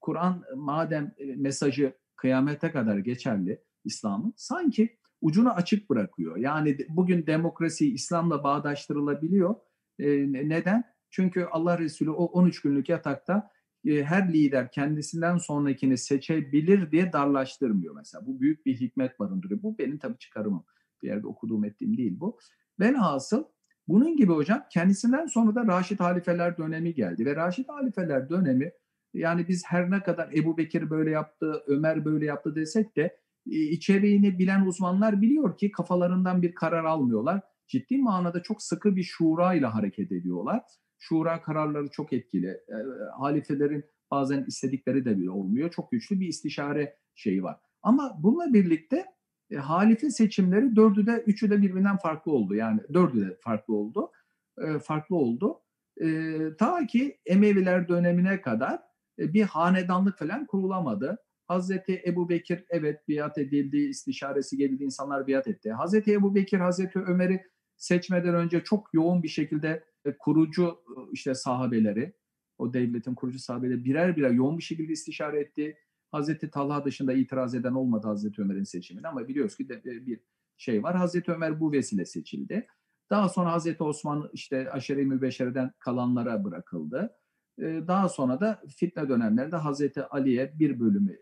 Kur'an 0.00 0.42
madem 0.56 1.14
e, 1.18 1.24
mesajı 1.36 1.92
kıyamete 2.16 2.70
kadar 2.70 2.98
geçerli 2.98 3.60
İslam'ın 3.84 4.32
sanki 4.36 4.98
ucunu 5.20 5.52
açık 5.52 5.90
bırakıyor. 5.90 6.36
Yani 6.36 6.78
bugün 6.88 7.26
demokrasi 7.26 7.94
İslam'la 7.94 8.44
bağdaştırılabiliyor. 8.44 9.54
E, 9.98 10.06
neden? 10.32 10.84
Çünkü 11.10 11.44
Allah 11.50 11.78
Resulü 11.78 12.10
o 12.10 12.24
13 12.24 12.62
günlük 12.62 12.88
yatakta 12.88 13.50
her 13.84 14.32
lider 14.32 14.70
kendisinden 14.70 15.36
sonrakini 15.36 15.98
seçebilir 15.98 16.90
diye 16.90 17.12
darlaştırmıyor 17.12 17.94
mesela. 17.96 18.26
Bu 18.26 18.40
büyük 18.40 18.66
bir 18.66 18.80
hikmet 18.80 19.18
barındırıyor. 19.18 19.62
Bu 19.62 19.78
benim 19.78 19.98
tabii 19.98 20.18
çıkarımım. 20.18 20.64
Bir 21.02 21.08
yerde 21.08 21.26
okuduğum 21.26 21.64
ettiğim 21.64 21.96
değil 21.96 22.20
bu. 22.20 22.38
Velhasıl 22.80 23.44
bunun 23.88 24.16
gibi 24.16 24.32
hocam 24.32 24.64
kendisinden 24.72 25.26
sonra 25.26 25.54
da 25.54 25.66
Raşid 25.66 26.00
Halifeler 26.00 26.58
dönemi 26.58 26.94
geldi 26.94 27.26
ve 27.26 27.36
Raşid 27.36 27.68
Halifeler 27.68 28.28
dönemi 28.28 28.72
yani 29.14 29.48
biz 29.48 29.62
her 29.66 29.90
ne 29.90 30.02
kadar 30.02 30.32
Ebu 30.32 30.58
Bekir 30.58 30.90
böyle 30.90 31.10
yaptı, 31.10 31.62
Ömer 31.66 32.04
böyle 32.04 32.26
yaptı 32.26 32.54
desek 32.54 32.96
de 32.96 33.02
e, 33.50 33.56
içeriğini 33.56 34.38
bilen 34.38 34.66
uzmanlar 34.66 35.22
biliyor 35.22 35.56
ki 35.56 35.70
kafalarından 35.70 36.42
bir 36.42 36.54
karar 36.54 36.84
almıyorlar. 36.84 37.40
Ciddi 37.68 37.98
manada 37.98 38.42
çok 38.42 38.62
sıkı 38.62 38.96
bir 38.96 39.02
şura 39.02 39.54
ile 39.54 39.66
hareket 39.66 40.12
ediyorlar. 40.12 40.62
Şura 40.98 41.42
kararları 41.42 41.88
çok 41.88 42.12
etkili. 42.12 42.48
E, 42.48 42.76
halifelerin 43.18 43.84
bazen 44.10 44.44
istedikleri 44.44 45.04
de 45.04 45.18
bile 45.18 45.30
olmuyor. 45.30 45.70
Çok 45.70 45.90
güçlü 45.90 46.20
bir 46.20 46.28
istişare 46.28 46.96
şeyi 47.14 47.42
var. 47.42 47.60
Ama 47.82 48.16
bununla 48.22 48.54
birlikte 48.54 49.04
e, 49.50 49.56
halife 49.56 50.10
seçimleri 50.10 50.76
dördü 50.76 51.06
de 51.06 51.24
üçü 51.26 51.50
de 51.50 51.62
birbirinden 51.62 51.96
farklı 51.96 52.32
oldu. 52.32 52.54
Yani 52.54 52.80
dördü 52.94 53.28
de 53.28 53.36
farklı 53.40 53.74
oldu. 53.74 54.10
E, 54.58 54.78
farklı 54.78 55.16
oldu. 55.16 55.60
E, 56.00 56.38
ta 56.58 56.86
ki 56.86 57.18
Emeviler 57.26 57.88
dönemine 57.88 58.40
kadar 58.40 58.80
e, 59.18 59.34
bir 59.34 59.42
hanedanlık 59.42 60.18
falan 60.18 60.46
kurulamadı. 60.46 61.18
Hazreti 61.46 62.02
Ebu 62.06 62.28
Bekir 62.28 62.64
evet 62.68 63.08
biat 63.08 63.38
edildi, 63.38 63.76
istişaresi 63.76 64.56
geldi, 64.56 64.84
insanlar 64.84 65.26
biat 65.26 65.48
etti. 65.48 65.72
Hazreti 65.72 66.12
Ebu 66.12 66.34
Bekir, 66.34 66.58
Hazreti 66.58 66.98
Ömer'i 66.98 67.42
seçmeden 67.76 68.34
önce 68.34 68.64
çok 68.64 68.94
yoğun 68.94 69.22
bir 69.22 69.28
şekilde 69.28 69.84
kurucu 70.12 70.66
e, 70.66 70.92
işte 71.12 71.34
sahabeleri, 71.34 72.14
o 72.58 72.72
devletin 72.72 73.14
kurucu 73.14 73.38
sahabeleri 73.38 73.84
birer 73.84 74.16
birer 74.16 74.30
yoğun 74.30 74.58
bir 74.58 74.62
şekilde 74.62 74.92
istişare 74.92 75.40
etti. 75.40 75.78
Hazreti 76.10 76.50
Talha 76.50 76.84
dışında 76.84 77.12
itiraz 77.12 77.54
eden 77.54 77.72
olmadı 77.72 78.06
Hazreti 78.06 78.42
Ömer'in 78.42 78.64
seçimine 78.64 79.08
ama 79.08 79.28
biliyoruz 79.28 79.56
ki 79.56 79.68
de 79.68 79.74
e, 79.74 80.06
bir 80.06 80.20
şey 80.56 80.82
var. 80.82 80.96
Hazreti 80.96 81.32
Ömer 81.32 81.60
bu 81.60 81.72
vesile 81.72 82.04
seçildi. 82.04 82.66
Daha 83.10 83.28
sonra 83.28 83.52
Hazreti 83.52 83.84
Osman 83.84 84.30
işte 84.32 84.70
aşere-i 84.70 85.06
mübeşereden 85.06 85.72
kalanlara 85.78 86.44
bırakıldı. 86.44 87.16
Daha 87.60 88.08
sonra 88.08 88.40
da 88.40 88.62
fitne 88.76 89.08
dönemlerinde 89.08 89.56
Hazreti 89.56 90.02
Ali'ye 90.02 90.58
bir 90.58 90.80
bölümü 90.80 91.16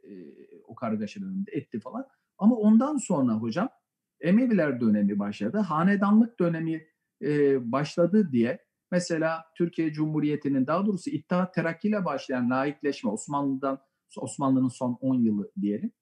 o 0.64 0.74
kargaşa 0.74 1.20
etti 1.52 1.80
falan. 1.80 2.06
Ama 2.38 2.56
ondan 2.56 2.96
sonra 2.96 3.32
hocam 3.32 3.68
Emeviler 4.20 4.80
dönemi 4.80 5.18
başladı. 5.18 5.58
Hanedanlık 5.58 6.40
dönemi 6.40 6.86
başladı 7.72 8.28
diye 8.32 8.58
mesela 8.92 9.44
Türkiye 9.56 9.92
Cumhuriyeti'nin 9.92 10.66
daha 10.66 10.86
doğrusu 10.86 11.10
İttihat 11.10 11.54
Terakki 11.54 11.88
ile 11.88 12.04
başlayan 12.04 12.50
laikleşme 12.50 13.10
Osmanlı'dan 13.10 13.78
Osmanlı'nın 14.16 14.68
son 14.68 14.98
10 15.00 15.14
yılı 15.14 15.52
diyelim. 15.60 15.92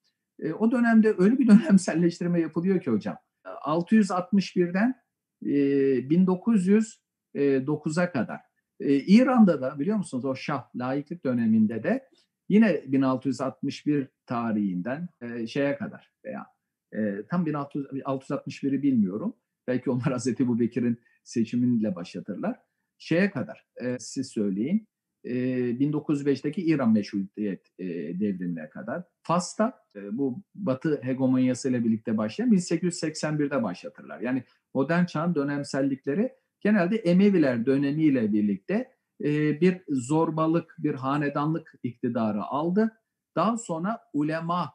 o 0.59 0.73
dönemde 0.73 1.15
öyle 1.19 1.39
bir 1.39 1.49
dönemselleştirme 1.49 2.41
yapılıyor 2.41 2.81
ki 2.81 2.91
hocam. 2.91 3.17
661'den 3.45 4.95
1909'a 5.43 8.13
kadar 8.13 8.41
ee, 8.81 8.95
İran'da 8.95 9.61
da 9.61 9.79
biliyor 9.79 9.97
musunuz 9.97 10.25
o 10.25 10.35
Şah 10.35 10.65
laiklik 10.75 11.25
döneminde 11.25 11.83
de 11.83 12.09
yine 12.49 12.83
1661 12.87 14.09
tarihinden 14.27 15.09
e, 15.21 15.47
şeye 15.47 15.77
kadar 15.77 16.13
veya 16.25 16.47
e, 16.93 17.27
tam 17.27 17.47
1661'i 17.47 18.83
bilmiyorum. 18.83 19.37
Belki 19.67 19.91
onlar 19.91 20.13
Hazreti 20.13 20.43
Ebu 20.43 20.61
Bekir'in 20.61 21.01
seçimiyle 21.25 21.95
başlatırlar. 21.95 22.70
Şeye 23.00 23.30
kadar 23.30 23.66
e, 23.76 23.99
siz 23.99 24.28
söyleyin. 24.28 24.88
E, 25.25 25.35
1905'teki 25.71 26.62
İran 26.62 26.92
meşrutiyet 26.92 27.66
e, 27.78 27.87
devrimine 28.21 28.69
kadar. 28.69 29.02
Fas'ta 29.23 29.78
e, 29.97 30.19
bu 30.19 30.42
Batı 30.54 31.00
hegemonyası 31.02 31.71
ile 31.71 31.85
birlikte 31.85 32.16
başlayan 32.16 32.52
1881'de 32.52 33.62
başlatırlar. 33.62 34.21
Yani 34.21 34.45
modern 34.75 35.04
çağın 35.04 35.35
dönemsellikleri 35.35 36.33
genelde 36.61 36.97
Emeviler 36.97 37.66
dönemiyle 37.66 38.33
birlikte 38.33 38.90
e, 39.25 39.61
bir 39.61 39.80
zorbalık, 39.88 40.76
bir 40.78 40.95
hanedanlık 40.95 41.73
iktidarı 41.83 42.42
aldı. 42.42 42.97
Daha 43.37 43.59
sonra 43.59 43.99
ulema, 44.12 44.73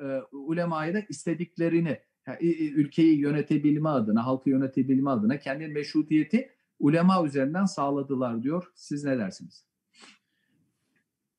e, 0.00 0.04
ulemayı 0.32 0.94
da 0.94 1.00
istediklerini, 1.08 1.98
yani, 2.26 2.38
ülkeyi 2.70 3.18
yönetebilme 3.18 3.88
adına, 3.88 4.26
halkı 4.26 4.50
yönetebilme 4.50 5.10
adına 5.10 5.38
kendi 5.38 5.68
meşrutiyeti 5.68 6.57
ulema 6.78 7.26
üzerinden 7.26 7.64
sağladılar 7.64 8.42
diyor. 8.42 8.72
Siz 8.74 9.04
ne 9.04 9.18
dersiniz? 9.18 9.64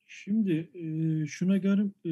Şimdi 0.08 0.69
e, 0.74 1.25
şuna 1.25 1.58
göre 1.58 1.81
e, 2.05 2.12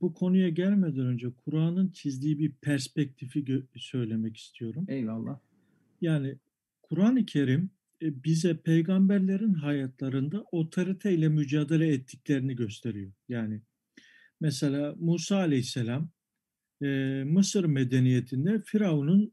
bu 0.00 0.14
konuya 0.14 0.48
gelmeden 0.48 1.06
önce 1.06 1.28
Kur'an'ın 1.44 1.88
çizdiği 1.88 2.38
bir 2.38 2.52
perspektifi 2.52 3.64
söylemek 3.76 4.36
istiyorum. 4.36 4.84
Eyvallah. 4.88 5.38
Yani 6.00 6.36
Kur'an-ı 6.82 7.26
Kerim 7.26 7.70
e, 8.02 8.24
bize 8.24 8.56
peygamberlerin 8.56 9.54
hayatlarında 9.54 10.44
otoriteyle 10.52 11.28
mücadele 11.28 11.92
ettiklerini 11.92 12.56
gösteriyor. 12.56 13.12
Yani 13.28 13.62
mesela 14.40 14.94
Musa 14.98 15.36
Aleyhisselam 15.36 16.08
e, 16.82 16.86
Mısır 17.26 17.64
medeniyetinde 17.64 18.58
Firavun'un 18.58 19.32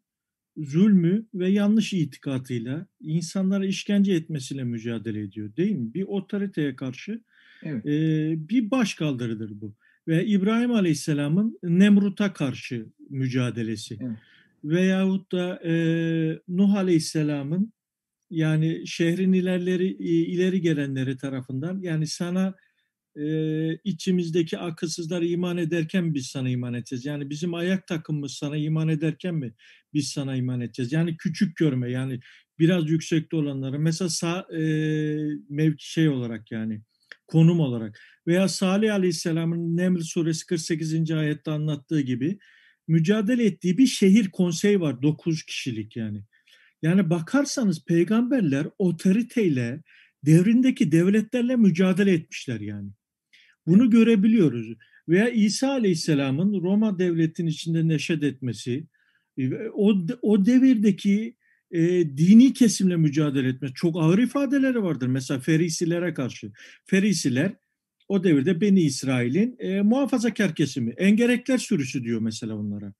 zulmü 0.57 1.25
ve 1.33 1.49
yanlış 1.49 1.93
itikatıyla 1.93 2.87
insanlara 3.01 3.65
işkence 3.65 4.13
etmesiyle 4.13 4.63
mücadele 4.63 5.21
ediyor 5.21 5.55
değil 5.55 5.75
mi? 5.75 5.93
Bir 5.93 6.03
otoriteye 6.03 6.75
karşı 6.75 7.21
evet. 7.63 7.85
e, 7.85 7.89
bir 8.49 8.71
başkaldırıdır 8.71 9.61
bu. 9.61 9.75
Ve 10.07 10.25
İbrahim 10.25 10.71
Aleyhisselam'ın 10.71 11.59
Nemrut'a 11.63 12.33
karşı 12.33 12.85
mücadelesi. 13.09 13.97
Evet 14.01 14.17
veyahut 14.65 15.31
da 15.31 15.59
e, 15.65 15.73
Nuh 16.47 16.73
Aleyhisselam'ın 16.75 17.73
yani 18.29 18.87
şehrin 18.87 19.33
ilerleri 19.33 19.87
ileri 20.03 20.61
gelenleri 20.61 21.17
tarafından 21.17 21.79
yani 21.81 22.07
sana 22.07 22.55
e, 23.15 23.27
içimizdeki 23.83 24.57
akılsızlar 24.57 25.21
iman 25.21 25.57
ederken 25.57 26.13
biz 26.13 26.27
sana 26.27 26.49
iman 26.49 26.73
edeceğiz. 26.73 27.05
Yani 27.05 27.29
bizim 27.29 27.53
ayak 27.53 27.87
takımımız 27.87 28.31
sana 28.31 28.57
iman 28.57 28.87
ederken 28.87 29.35
mi 29.35 29.53
biz 29.93 30.07
sana 30.07 30.35
iman 30.35 30.61
edeceğiz? 30.61 30.91
Yani 30.91 31.17
küçük 31.17 31.55
görme 31.55 31.91
yani 31.91 32.19
biraz 32.59 32.89
yüksekte 32.89 33.35
olanları 33.37 33.79
mesela 33.79 34.09
sağ, 34.09 34.47
e, 34.53 34.61
mevki 35.49 35.91
şey 35.91 36.09
olarak 36.09 36.51
yani 36.51 36.81
konum 37.27 37.59
olarak 37.59 37.99
veya 38.27 38.47
Salih 38.47 38.93
Aleyhisselam'ın 38.93 39.77
Neml 39.77 40.01
suresi 40.01 40.45
48. 40.45 41.11
ayette 41.11 41.51
anlattığı 41.51 42.01
gibi 42.01 42.39
mücadele 42.87 43.45
ettiği 43.45 43.77
bir 43.77 43.87
şehir 43.87 44.29
konseyi 44.31 44.81
var. 44.81 45.01
Dokuz 45.01 45.43
kişilik 45.43 45.95
yani. 45.95 46.23
Yani 46.81 47.09
bakarsanız 47.09 47.85
peygamberler 47.85 48.67
otoriteyle 48.77 49.83
devrindeki 50.25 50.91
devletlerle 50.91 51.55
mücadele 51.55 52.13
etmişler 52.13 52.59
yani. 52.59 52.89
Bunu 53.67 53.89
görebiliyoruz. 53.89 54.73
Veya 55.09 55.29
İsa 55.29 55.69
Aleyhisselam'ın 55.69 56.61
Roma 56.61 56.99
devletinin 56.99 57.47
içinde 57.47 57.87
neşet 57.87 58.23
etmesi, 58.23 58.87
o, 59.73 59.95
o 60.21 60.45
devirdeki 60.45 61.35
e, 61.71 61.81
dini 62.17 62.53
kesimle 62.53 62.95
mücadele 62.95 63.47
etme 63.47 63.67
çok 63.75 63.95
ağır 63.97 64.19
ifadeleri 64.19 64.83
vardır. 64.83 65.07
Mesela 65.07 65.39
Ferisilere 65.39 66.13
karşı. 66.13 66.51
Ferisiler 66.85 67.53
o 68.07 68.23
devirde 68.23 68.61
Beni 68.61 68.81
İsrail'in 68.81 69.55
e, 69.59 69.81
muhafazakar 69.81 70.55
kesimi. 70.55 70.91
Engerekler 70.91 71.57
sürüsü 71.57 72.03
diyor 72.03 72.21
mesela 72.21 72.55
onlara. 72.55 72.93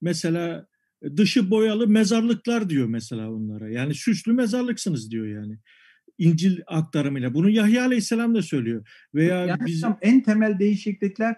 Mesela 0.00 0.66
e, 1.02 1.16
dışı 1.16 1.50
boyalı 1.50 1.88
mezarlıklar 1.88 2.70
diyor 2.70 2.86
mesela 2.86 3.30
onlara. 3.32 3.70
Yani 3.70 3.94
süslü 3.94 4.32
mezarlıksınız 4.32 5.10
diyor 5.10 5.26
yani. 5.26 5.58
İncil 6.20 6.60
aktarımıyla. 6.66 7.34
Bunu 7.34 7.50
Yahya 7.50 7.84
Aleyhisselam 7.84 8.34
da 8.34 8.42
söylüyor. 8.42 8.88
Veya 9.14 9.46
yani 9.46 9.66
bizim 9.66 9.90
en 10.02 10.20
temel 10.22 10.58
değişiklikler 10.58 11.36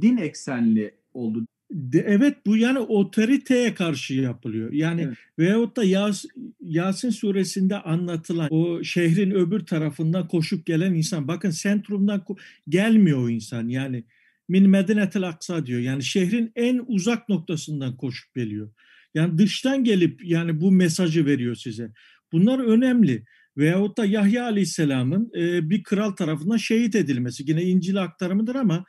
din 0.00 0.16
eksenli 0.16 0.94
oldu 1.14 1.46
de, 1.72 2.04
evet 2.08 2.36
bu 2.46 2.56
yani 2.56 2.78
otoriteye 2.78 3.74
karşı 3.74 4.14
yapılıyor. 4.14 4.72
Yani 4.72 5.02
evet. 5.02 5.16
veyahut 5.38 5.76
da 5.76 5.84
Yas, 5.84 6.24
Yasin 6.60 7.10
suresinde 7.10 7.78
anlatılan 7.78 8.48
o 8.50 8.84
şehrin 8.84 9.30
öbür 9.30 9.60
tarafından 9.60 10.28
koşup 10.28 10.66
gelen 10.66 10.94
insan. 10.94 11.28
Bakın 11.28 11.50
sentrumdan 11.50 12.24
gelmiyor 12.68 13.18
o 13.18 13.28
insan. 13.28 13.68
Yani 13.68 14.04
min 14.48 14.70
medinetel 14.70 15.22
aksa 15.22 15.66
diyor. 15.66 15.80
Yani 15.80 16.02
şehrin 16.02 16.52
en 16.56 16.84
uzak 16.86 17.28
noktasından 17.28 17.96
koşup 17.96 18.34
geliyor. 18.34 18.70
Yani 19.14 19.38
dıştan 19.38 19.84
gelip 19.84 20.24
yani 20.24 20.60
bu 20.60 20.72
mesajı 20.72 21.26
veriyor 21.26 21.54
size. 21.54 21.90
Bunlar 22.32 22.58
önemli. 22.58 23.24
Veyahut 23.56 23.98
da 23.98 24.04
Yahya 24.04 24.44
Aleyhisselam'ın 24.44 25.30
e, 25.36 25.70
bir 25.70 25.82
kral 25.82 26.10
tarafından 26.10 26.56
şehit 26.56 26.94
edilmesi. 26.94 27.44
Yine 27.46 27.62
İncil 27.62 28.02
aktarımıdır 28.02 28.54
ama 28.54 28.84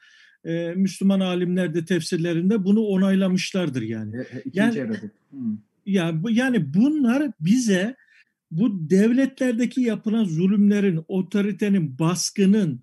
e, 0.46 0.74
Müslüman 0.76 1.20
alimler 1.20 1.74
de 1.74 1.86
tefsirlerinde 1.86 2.66
bunu 2.66 2.82
onaylamışlardır 2.82 3.82
yani. 3.82 4.18
E, 4.18 4.42
ikinci 4.46 4.80
yani, 4.80 4.98
hmm. 5.30 5.58
ya, 5.86 6.22
yani 6.30 6.74
bunlar 6.74 7.32
bize 7.40 7.96
bu 8.52 8.90
devletlerdeki 8.90 9.82
yapılan 9.82 10.26
zulümlerin, 10.26 11.04
otoritenin, 11.08 12.00
baskının 12.00 12.82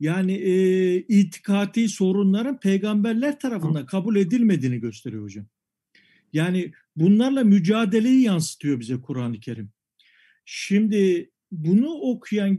yani 0.00 0.32
e, 0.32 0.96
itikati 0.96 1.88
sorunların 1.88 2.60
peygamberler 2.60 3.40
tarafından 3.40 3.86
kabul 3.86 4.16
edilmediğini 4.16 4.80
gösteriyor 4.80 5.22
hocam. 5.22 5.46
Yani 6.32 6.72
bunlarla 6.96 7.44
mücadeleyi 7.44 8.22
yansıtıyor 8.22 8.80
bize 8.80 9.00
Kur'an-ı 9.00 9.40
Kerim. 9.40 9.70
Şimdi 10.44 11.30
bunu 11.50 11.88
okuyan 11.88 12.58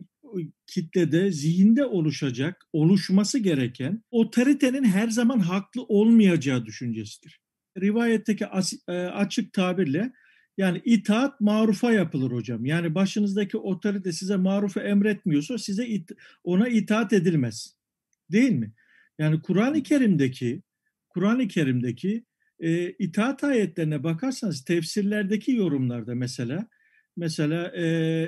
kitlede 0.68 1.32
zihinde 1.32 1.86
oluşacak, 1.86 2.66
oluşması 2.74 3.40
gereken 3.40 4.04
otoritenin 4.12 4.84
her 4.84 5.10
zaman 5.10 5.40
haklı 5.40 5.84
olmayacağı 5.84 6.66
düşüncesidir. 6.66 7.40
Rivayetteki 7.78 8.46
e, 8.88 8.92
açık 8.94 9.54
tabirle 9.54 10.12
yani 10.58 10.82
itaat 10.86 11.42
marufa 11.42 11.92
yapılır 11.92 12.32
hocam. 12.32 12.66
Yani 12.66 12.96
başınızdaki 12.96 13.58
otorite 13.58 14.12
size 14.12 14.36
marufu 14.36 14.80
emretmiyorsa 14.80 15.58
size 15.58 15.88
it 15.88 16.12
ona 16.44 16.68
itaat 16.68 17.14
edilmez. 17.14 17.76
Değil 18.32 18.52
mi? 18.52 18.74
Yani 19.20 19.42
Kur'an-ı 19.42 19.84
Kerim'deki 19.84 20.62
Kur'an-ı 21.10 21.48
Kerim'deki 21.48 22.26
e, 22.60 22.92
itaat 22.92 23.44
ayetlerine 23.44 24.04
bakarsanız 24.04 24.64
tefsirlerdeki 24.64 25.52
yorumlarda 25.52 26.16
mesela 26.16 26.68
mesela 27.22 27.68
e, 27.68 27.86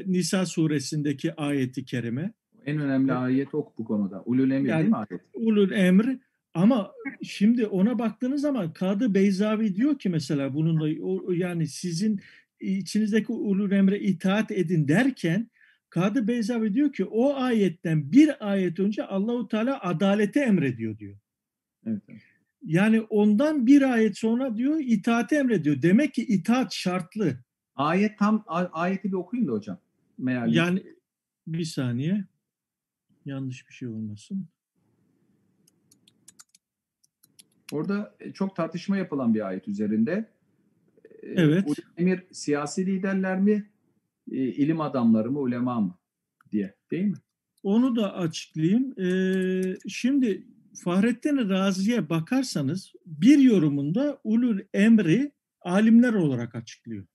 Nisa 0.08 0.46
suresindeki 0.46 1.34
ayeti 1.34 1.86
kerime 1.86 2.34
en 2.66 2.80
önemli 2.80 3.12
e, 3.12 3.14
ayet 3.14 3.54
ok 3.54 3.78
bu 3.78 3.86
konuda. 3.86 4.24
Ulul 4.26 4.52
emir 4.52 4.70
yani, 4.70 4.80
değil 4.80 4.90
mi 4.90 4.96
ayet? 4.96 5.22
Ulul 5.34 5.72
emr 5.72 6.18
ama 6.54 6.92
şimdi 7.24 7.66
ona 7.66 8.00
baktığınız 8.00 8.42
zaman 8.42 8.74
Kadı 8.74 9.14
Beyzavi 9.14 9.76
diyor 9.76 10.00
ki 10.00 10.10
mesela 10.10 10.54
bununla 10.54 11.04
o, 11.04 11.32
yani 11.32 11.68
sizin 11.68 12.20
içinizdeki 12.60 13.32
ulul 13.32 13.72
emre 13.72 14.00
itaat 14.00 14.52
edin 14.52 14.88
derken 14.88 15.50
Kadı 15.90 16.28
Beyzavi 16.28 16.74
diyor 16.74 16.94
ki 16.94 17.06
o 17.06 17.36
ayetten 17.36 18.12
bir 18.12 18.52
ayet 18.52 18.80
önce 18.80 19.04
Allahu 19.04 19.48
Teala 19.48 19.82
adalete 19.82 20.40
emrediyor 20.40 20.98
diyor. 20.98 21.18
Evet, 21.88 22.02
evet. 22.10 22.22
Yani 22.64 23.02
ondan 23.02 23.66
bir 23.66 23.82
ayet 23.82 24.18
sonra 24.18 24.58
diyor 24.58 24.80
itaate 24.80 25.36
emrediyor. 25.36 25.82
Demek 25.82 26.14
ki 26.14 26.26
itaat 26.26 26.74
şartlı. 26.74 27.38
Ayet 27.76 28.20
tam 28.20 28.44
ayeti 28.48 29.12
bir 29.12 29.18
okuyun 29.18 29.48
da 29.48 29.52
hocam. 29.52 29.78
Meali. 30.18 30.56
Yani 30.56 30.84
bir 31.48 31.66
saniye. 31.66 32.26
Yanlış 33.26 33.68
bir 33.68 33.74
şey 33.74 33.88
olmasın. 33.88 34.48
Orada 37.72 38.16
e, 38.20 38.34
çok 38.34 38.56
tartışma 38.56 38.98
yapılan 38.98 39.34
bir 39.34 39.48
ayet 39.48 39.68
üzerinde. 39.68 40.32
E, 41.06 41.28
evet. 41.28 41.68
Emir 41.98 42.24
siyasi 42.32 42.86
liderler 42.86 43.40
mi, 43.40 43.70
e, 44.32 44.38
ilim 44.38 44.82
adamları 44.82 45.32
mı, 45.32 45.40
ulema 45.40 45.82
mı 45.82 45.98
diye 46.52 46.76
değil 46.92 47.06
mi? 47.06 47.18
Onu 47.64 47.96
da 47.96 48.14
açıklayayım. 48.14 49.00
Ee, 49.00 49.78
şimdi 49.88 50.48
Fahrettin 50.84 51.50
Razi'ye 51.50 52.10
bakarsanız 52.10 52.94
bir 53.06 53.40
yorumunda 53.40 54.20
ulul 54.24 54.60
emri 54.74 55.32
alimler 55.62 56.14
olarak 56.14 56.56
açıklıyor. 56.56 57.06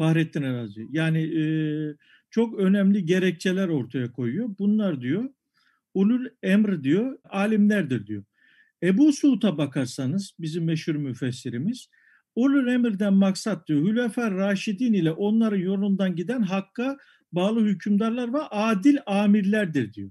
Fahrettin 0.00 0.42
Razi. 0.42 0.88
Yani 0.90 1.22
e, 1.22 1.44
çok 2.30 2.58
önemli 2.58 3.04
gerekçeler 3.04 3.68
ortaya 3.68 4.12
koyuyor. 4.12 4.48
Bunlar 4.58 5.00
diyor 5.00 5.30
ulul 5.94 6.26
emr 6.42 6.84
diyor 6.84 7.18
alimlerdir 7.24 8.06
diyor. 8.06 8.24
Ebu 8.82 9.12
Suud'a 9.12 9.58
bakarsanız 9.58 10.34
bizim 10.38 10.64
meşhur 10.64 10.94
müfessirimiz 10.94 11.88
ulul 12.34 12.68
emirden 12.68 13.14
maksat 13.14 13.68
diyor 13.68 13.82
Hülefer 13.82 14.34
Raşidin 14.34 14.92
ile 14.92 15.12
onların 15.12 15.58
yolundan 15.58 16.16
giden 16.16 16.42
hakka 16.42 16.98
bağlı 17.32 17.64
hükümdarlar 17.64 18.32
ve 18.32 18.42
adil 18.42 18.96
amirlerdir 19.06 19.92
diyor 19.92 20.10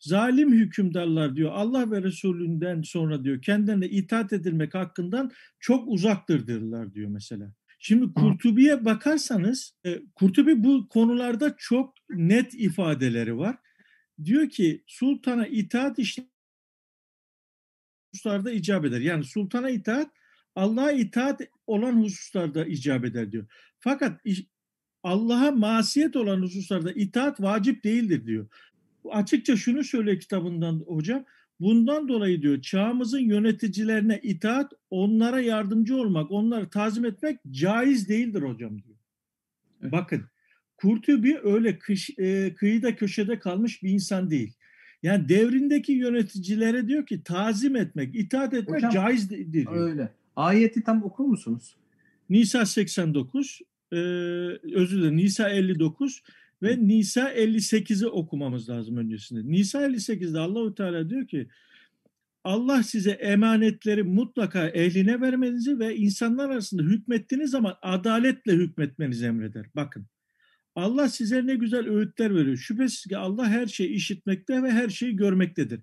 zalim 0.00 0.52
hükümdarlar 0.52 1.36
diyor 1.36 1.50
Allah 1.54 1.90
ve 1.90 2.02
Resulünden 2.02 2.82
sonra 2.82 3.24
diyor 3.24 3.42
kendilerine 3.42 3.88
itaat 3.88 4.32
edilmek 4.32 4.74
hakkından 4.74 5.30
çok 5.60 5.88
uzaktırdırlar 5.88 6.94
diyor 6.94 7.10
mesela. 7.10 7.52
Şimdi 7.82 8.14
Kurtubi'ye 8.14 8.84
bakarsanız 8.84 9.74
e, 9.84 10.00
Kurtubi 10.14 10.64
bu 10.64 10.88
konularda 10.88 11.56
çok 11.58 11.94
net 12.10 12.54
ifadeleri 12.54 13.38
var. 13.38 13.56
Diyor 14.24 14.48
ki 14.48 14.84
sultana 14.86 15.46
itaat 15.46 15.98
hususlarda 18.12 18.50
icap 18.50 18.84
eder. 18.84 19.00
Yani 19.00 19.24
sultana 19.24 19.70
itaat 19.70 20.10
Allah'a 20.54 20.92
itaat 20.92 21.40
olan 21.66 22.02
hususlarda 22.02 22.66
icap 22.66 23.04
eder 23.04 23.32
diyor. 23.32 23.46
Fakat 23.78 24.20
Allah'a 25.02 25.50
masiyet 25.50 26.16
olan 26.16 26.42
hususlarda 26.42 26.92
itaat 26.92 27.40
vacip 27.40 27.84
değildir 27.84 28.26
diyor 28.26 28.48
açıkça 29.10 29.56
şunu 29.56 29.84
söylüyor 29.84 30.20
kitabından 30.20 30.84
hocam. 30.86 31.24
Bundan 31.60 32.08
dolayı 32.08 32.42
diyor 32.42 32.62
çağımızın 32.62 33.18
yöneticilerine 33.18 34.20
itaat, 34.22 34.72
onlara 34.90 35.40
yardımcı 35.40 35.96
olmak, 35.96 36.30
onları 36.30 36.68
tazim 36.68 37.04
etmek 37.04 37.38
caiz 37.50 38.08
değildir 38.08 38.42
hocam 38.42 38.82
diyor. 38.82 38.96
Evet. 39.82 39.92
Bakın 39.92 40.22
Kurtubi 40.76 41.38
öyle 41.42 41.78
kış, 41.78 42.10
e, 42.18 42.54
kıyıda 42.54 42.96
köşede 42.96 43.38
kalmış 43.38 43.82
bir 43.82 43.90
insan 43.90 44.30
değil. 44.30 44.52
Yani 45.02 45.28
devrindeki 45.28 45.92
yöneticilere 45.92 46.88
diyor 46.88 47.06
ki 47.06 47.22
tazim 47.22 47.76
etmek, 47.76 48.14
itaat 48.14 48.54
etmek 48.54 48.76
hocam, 48.76 48.90
caiz 48.90 49.30
değildir. 49.30 49.52
Diyor. 49.52 49.90
Öyle. 49.90 50.08
Ayeti 50.36 50.82
tam 50.82 51.02
okur 51.02 51.24
musunuz? 51.24 51.76
Nisa 52.30 52.66
89, 52.66 53.60
e, 53.92 53.96
özür 53.96 54.98
dilerim 54.98 55.16
Nisa 55.16 55.48
59 55.48 56.22
ve 56.62 56.86
Nisa 56.86 57.32
58'i 57.32 58.06
okumamız 58.06 58.68
lazım 58.68 58.96
öncesinde. 58.96 59.52
Nisa 59.52 59.86
58'de 59.86 60.38
Allahu 60.38 60.74
Teala 60.74 61.10
diyor 61.10 61.26
ki 61.26 61.48
Allah 62.44 62.82
size 62.82 63.10
emanetleri 63.10 64.02
mutlaka 64.02 64.68
ehline 64.68 65.20
vermenizi 65.20 65.78
ve 65.78 65.96
insanlar 65.96 66.50
arasında 66.50 66.82
hükmettiğiniz 66.82 67.50
zaman 67.50 67.76
adaletle 67.82 68.52
hükmetmenizi 68.52 69.26
emreder. 69.26 69.66
Bakın 69.74 70.06
Allah 70.74 71.08
size 71.08 71.46
ne 71.46 71.54
güzel 71.54 71.88
öğütler 71.88 72.34
veriyor. 72.34 72.56
Şüphesiz 72.56 73.06
ki 73.06 73.16
Allah 73.16 73.48
her 73.48 73.66
şeyi 73.66 73.90
işitmekte 73.90 74.62
ve 74.62 74.70
her 74.70 74.88
şeyi 74.88 75.16
görmektedir. 75.16 75.80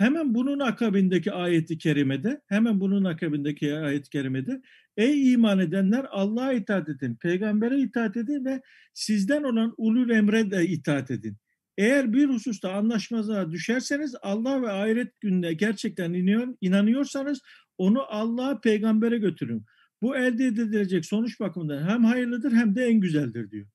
Hemen 0.00 0.34
bunun 0.34 0.58
akabindeki 0.58 1.32
ayeti 1.32 1.78
kerimede, 1.78 2.40
hemen 2.46 2.80
bunun 2.80 3.04
akabindeki 3.04 3.74
ayet-i 3.74 4.10
kerimede 4.10 4.62
ey 4.96 5.32
iman 5.32 5.58
edenler 5.58 6.06
Allah'a 6.10 6.52
itaat 6.52 6.88
edin, 6.88 7.14
peygambere 7.14 7.80
itaat 7.80 8.16
edin 8.16 8.44
ve 8.44 8.62
sizden 8.94 9.42
olan 9.42 9.74
ulul 9.76 10.10
emre 10.10 10.50
de 10.50 10.66
itaat 10.66 11.10
edin. 11.10 11.36
Eğer 11.78 12.12
bir 12.12 12.28
hususta 12.28 12.72
anlaşmazlığa 12.72 13.50
düşerseniz 13.50 14.14
Allah 14.22 14.62
ve 14.62 14.70
ahiret 14.70 15.20
gününe 15.20 15.52
gerçekten 15.52 16.12
inanıyorsanız 16.60 17.40
onu 17.78 18.02
Allah'a 18.08 18.60
peygambere 18.60 19.18
götürün. 19.18 19.64
Bu 20.02 20.16
elde 20.16 20.44
edilecek 20.44 21.06
sonuç 21.06 21.40
bakımından 21.40 21.88
hem 21.88 22.04
hayırlıdır 22.04 22.52
hem 22.52 22.74
de 22.74 22.84
en 22.84 23.00
güzeldir 23.00 23.50
diyor. 23.50 23.66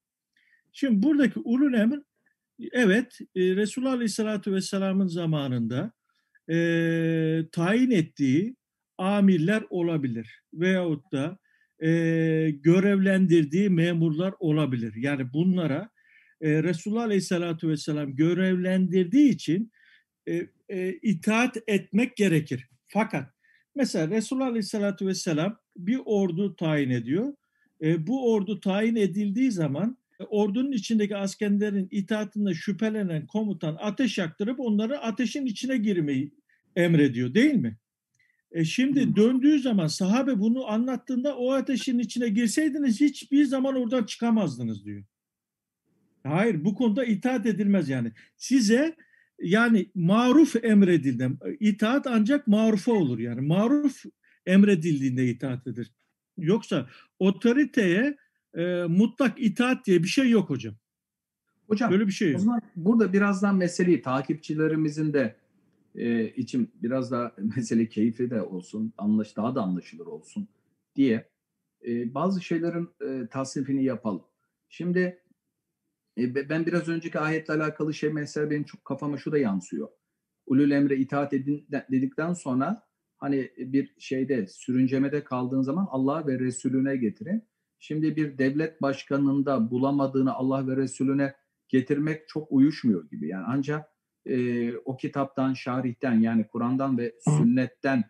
Şimdi 0.72 1.04
buradaki 1.04 1.40
ulul 1.40 1.74
emir 1.74 2.00
evet 2.72 3.20
e, 3.36 3.56
Resulullah 3.56 3.94
Aleyhisselatü 3.94 4.54
Vesselam'ın 4.54 5.08
zamanında 5.08 5.92
e, 6.50 6.58
tayin 7.52 7.92
ettiği 7.92 8.56
amirler 8.98 9.64
olabilir 9.70 10.42
veyahut 10.54 11.12
da 11.12 11.38
e, 11.84 11.90
görevlendirdiği 12.50 13.70
memurlar 13.70 14.34
olabilir. 14.40 14.94
Yani 14.96 15.34
bunlara 15.34 15.90
e, 16.42 16.64
Resulullah 16.64 17.04
Aleyhisselatü 17.04 17.70
Vesselam 17.70 18.16
görevlendirdiği 18.16 19.30
için 19.30 19.72
e, 20.28 20.48
e, 20.70 20.94
itaat 20.94 21.58
etmek 21.68 22.18
gerekir. 22.18 22.68
Fakat 22.88 23.30
mesela 23.76 24.10
Resulullah 24.10 24.48
Aleyhisselatü 24.48 25.08
Vesselam 25.08 25.58
bir 25.78 26.00
ordu 26.06 26.56
tayin 26.56 26.90
ediyor. 26.90 27.34
E, 27.82 28.08
bu 28.08 28.34
ordu 28.34 28.60
tayin 28.60 28.96
edildiği 28.96 29.52
zaman 29.52 29.98
ordunun 30.19 30.71
içindeki 30.71 31.17
askerlerin 31.17 31.88
itaatinde 31.91 32.54
şüphelenen 32.54 33.28
komutan 33.28 33.78
ateş 33.80 34.17
yaktırıp 34.17 34.60
onları 34.60 34.99
ateşin 34.99 35.45
içine 35.45 35.78
girmeyi 35.78 36.32
emrediyor 36.75 37.34
değil 37.34 37.54
mi? 37.54 37.78
E 38.51 38.65
şimdi 38.65 39.15
döndüğü 39.15 39.60
zaman 39.60 39.88
sahabe 39.88 40.39
bunu 40.39 40.67
anlattığında 40.67 41.38
o 41.38 41.51
ateşin 41.51 41.99
içine 41.99 42.30
girseydiniz 42.30 43.01
hiçbir 43.01 43.45
zaman 43.45 43.75
oradan 43.75 44.04
çıkamazdınız 44.04 44.86
diyor. 44.86 45.04
Hayır 46.23 46.65
bu 46.65 46.75
konuda 46.75 47.06
itaat 47.06 47.45
edilmez 47.45 47.89
yani. 47.89 48.12
Size 48.38 48.95
yani 49.41 49.89
maruf 49.95 50.65
emredildi. 50.65 51.30
İtaat 51.60 52.08
ancak 52.08 52.47
marufa 52.47 52.91
olur 52.91 53.19
yani. 53.19 53.41
Maruf 53.41 54.04
emredildiğinde 54.45 55.28
itaat 55.28 55.67
edilir. 55.67 55.91
Yoksa 56.38 56.89
otoriteye 57.19 58.17
e, 58.56 58.84
mutlak 58.84 59.41
itaat 59.41 59.86
diye 59.86 60.04
bir 60.04 60.08
şey 60.08 60.30
yok 60.30 60.50
hocam. 60.50 60.76
Hocam 61.68 61.91
böyle 61.91 62.08
bir 62.08 62.12
şey 62.12 62.32
yok. 62.32 62.39
O 62.39 62.44
zaman 62.44 62.62
burada 62.76 63.13
birazdan 63.13 63.56
meseleyi 63.56 64.02
takipçilerimizin 64.02 65.13
de 65.13 65.36
e, 65.96 66.28
için 66.28 66.72
biraz 66.76 67.12
daha 67.12 67.32
mesele 67.56 67.89
keyfi 67.89 68.30
de 68.30 68.41
olsun, 68.41 68.94
anlaş 68.98 69.36
daha 69.36 69.56
da 69.56 69.62
anlaşılır 69.62 70.06
olsun 70.06 70.48
diye 70.96 71.30
e, 71.88 72.13
bazı 72.13 72.41
şeylerin 72.41 72.89
e, 73.02 73.28
tasnifini 73.28 73.84
yapalım. 73.84 74.24
Şimdi 74.70 75.24
e, 76.18 76.50
ben 76.50 76.65
biraz 76.65 76.88
önceki 76.88 77.20
ayetle 77.20 77.54
alakalı 77.54 77.94
şey 77.94 78.10
mesela 78.10 78.50
benim 78.50 78.63
çok 78.63 78.86
kafama 78.86 79.18
şu 79.18 79.32
da 79.32 79.38
yansıyor. 79.38 79.88
ulul 80.46 80.72
emre 80.72 80.98
itaat 80.98 81.34
edin 81.34 81.68
dedikten 81.91 82.34
sonra 82.34 82.84
hani 83.18 83.52
bir 83.58 83.96
şeyde 84.00 84.48
sürüncemede 84.48 85.24
kaldığın 85.24 85.62
zaman 85.62 85.88
Allah 85.91 86.28
ve 86.28 86.39
Resulüne 86.39 86.98
getirin. 86.98 87.44
Şimdi 87.80 88.16
bir 88.16 88.38
devlet 88.38 88.82
başkanında 88.82 89.72
bulamadığını 89.72 90.34
Allah 90.34 90.68
ve 90.68 90.78
Resulüne 90.78 91.36
getirmek 91.70 92.28
çok 92.28 92.52
uyuşmuyor 92.52 93.10
gibi. 93.10 93.28
Yani 93.28 93.46
ancak 93.48 93.90
e, 94.26 94.78
o 94.78 94.98
kitaptan, 94.98 95.54
şarihten 95.54 96.20
yani 96.20 96.48
Kur'an'dan 96.48 96.98
ve 96.98 97.16
sünnetten 97.38 98.04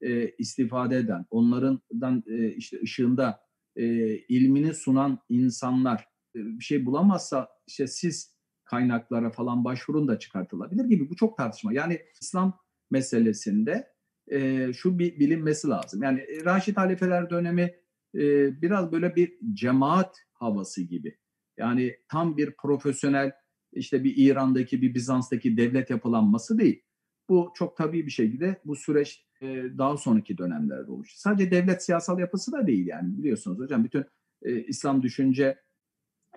e, 0.00 0.28
istifade 0.28 0.96
eden, 0.96 1.26
onlardan 1.30 2.24
e, 2.26 2.48
işte 2.48 2.80
ışığında 2.82 3.40
e, 3.76 4.16
ilmini 4.16 4.74
sunan 4.74 5.18
insanlar 5.28 6.00
e, 6.36 6.38
bir 6.38 6.64
şey 6.64 6.86
bulamazsa 6.86 7.48
işte 7.66 7.86
siz 7.86 8.40
kaynaklara 8.64 9.30
falan 9.30 9.64
başvurun 9.64 10.08
da 10.08 10.18
çıkartılabilir 10.18 10.84
gibi. 10.84 11.10
Bu 11.10 11.16
çok 11.16 11.36
tartışma. 11.36 11.72
Yani 11.72 12.00
İslam 12.20 12.58
meselesinde 12.90 13.88
e, 14.30 14.72
şu 14.72 14.98
bir 14.98 15.18
bilinmesi 15.18 15.68
lazım. 15.68 16.02
Yani 16.02 16.20
e, 16.20 16.44
Raşid 16.44 16.76
halifeler 16.76 17.30
dönemi 17.30 17.74
e, 18.14 18.20
biraz 18.62 18.92
böyle 18.92 19.16
bir 19.16 19.38
cemaat 19.52 20.16
havası 20.32 20.82
gibi. 20.82 21.18
Yani 21.56 21.96
tam 22.08 22.36
bir 22.36 22.56
profesyonel 22.56 23.32
işte 23.72 24.04
bir 24.04 24.14
İran'daki 24.16 24.82
bir 24.82 24.94
Bizans'taki 24.94 25.56
devlet 25.56 25.90
yapılanması 25.90 26.58
değil. 26.58 26.82
Bu 27.28 27.52
çok 27.54 27.76
tabii 27.76 28.06
bir 28.06 28.10
şekilde 28.10 28.60
bu 28.64 28.76
süreç 28.76 29.26
e, 29.40 29.46
daha 29.78 29.96
sonraki 29.96 30.38
dönemlerde 30.38 30.90
oluştu. 30.90 31.20
Sadece 31.20 31.50
devlet 31.50 31.84
siyasal 31.84 32.18
yapısı 32.18 32.52
da 32.52 32.66
değil 32.66 32.86
yani 32.86 33.18
biliyorsunuz 33.18 33.58
hocam 33.58 33.84
bütün 33.84 34.04
e, 34.42 34.62
İslam 34.62 35.02
düşünce 35.02 35.58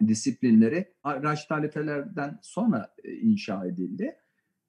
disiplinleri 0.07 0.93
Raşid 1.05 1.49
halifelerden 1.49 2.39
sonra 2.41 2.93
e, 3.03 3.13
inşa 3.13 3.65
edildi. 3.65 4.15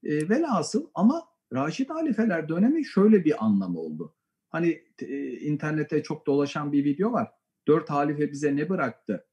E, 0.05 0.29
velhasıl 0.29 0.87
ama 0.95 1.23
Raşid 1.53 1.91
halifeler 1.91 2.49
dönemi 2.49 2.85
şöyle 2.85 3.25
bir 3.25 3.45
anlamı 3.45 3.79
oldu. 3.79 4.15
Hani 4.55 4.83
e, 5.03 5.31
internette 5.41 6.03
çok 6.03 6.27
dolaşan 6.27 6.73
bir 6.73 6.85
video 6.85 7.13
var. 7.13 7.29
Dört 7.69 7.91
halife 7.91 8.31
bize 8.33 8.57
ne 8.57 8.69
bıraktı 8.69 9.27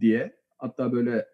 diye. 0.00 0.36
Hatta 0.58 0.92
böyle 0.92 1.26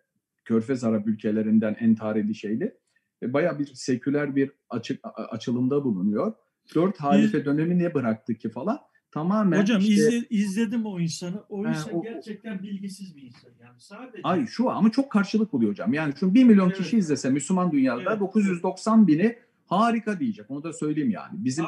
Körfez 0.44 0.84
Arap 0.84 1.06
ülkelerinden 1.06 1.76
entarili 1.80 2.34
şeyli. 2.34 2.78
E, 3.22 3.32
Baya 3.32 3.58
bir 3.58 3.66
seküler 3.66 4.36
bir 4.36 4.50
açık, 4.70 5.00
açılımda 5.14 5.84
bulunuyor. 5.84 6.32
Dört 6.74 7.00
halife 7.00 7.44
dönemi 7.44 7.78
ne 7.78 7.94
bıraktı 7.94 8.34
ki 8.34 8.48
falan. 8.50 8.78
Tamamen 9.10 9.60
Hocam 9.60 9.80
işte, 9.80 9.92
izle, 9.92 10.26
izledim 10.30 10.86
o 10.86 11.00
insanı. 11.00 11.44
O 11.48 11.64
He, 11.64 11.68
insan 11.68 11.94
o- 11.94 12.02
gerçekten 12.02 12.62
bilgisiz 12.62 13.16
bir 13.16 13.22
insan. 13.22 13.50
Yani 13.62 13.80
sadece 13.80 14.20
Ay 14.24 14.46
şu 14.46 14.70
ama 14.70 14.90
çok 14.90 15.10
karşılık 15.12 15.52
buluyor 15.52 15.70
hocam. 15.70 15.92
Yani 15.94 16.14
şu 16.20 16.34
1 16.34 16.44
milyon 16.44 16.66
Evet. 16.66 16.76
kişi 16.78 16.98
izlese 16.98 17.30
Müslüman 17.30 17.72
dünyada 17.72 18.10
Evet. 18.10 18.20
990 18.20 19.06
bini 19.06 19.36
harika 19.72 20.20
diyecek. 20.20 20.50
Onu 20.50 20.64
da 20.64 20.72
söyleyeyim 20.72 21.11
yani. 21.11 21.44
Bizim 21.44 21.64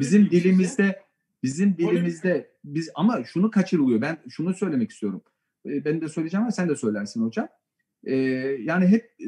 bizim 0.00 0.30
diyeyim 0.30 0.30
size, 0.30 0.44
dilimizde 0.44 1.02
bizim 1.42 1.78
dilimizde 1.78 2.50
biz 2.64 2.90
ama 2.94 3.24
şunu 3.24 3.50
kaçırılıyor. 3.50 4.00
Ben 4.00 4.18
şunu 4.28 4.54
söylemek 4.54 4.90
istiyorum. 4.90 5.22
Ee, 5.66 5.84
Ben 5.84 6.00
de 6.00 6.08
söyleyeceğim 6.08 6.42
ama 6.42 6.52
sen 6.52 6.68
de 6.68 6.76
söylersin 6.76 7.26
hocam. 7.26 7.48
Ee, 8.04 8.14
yani 8.60 8.86
hep 8.86 9.14
e, 9.20 9.26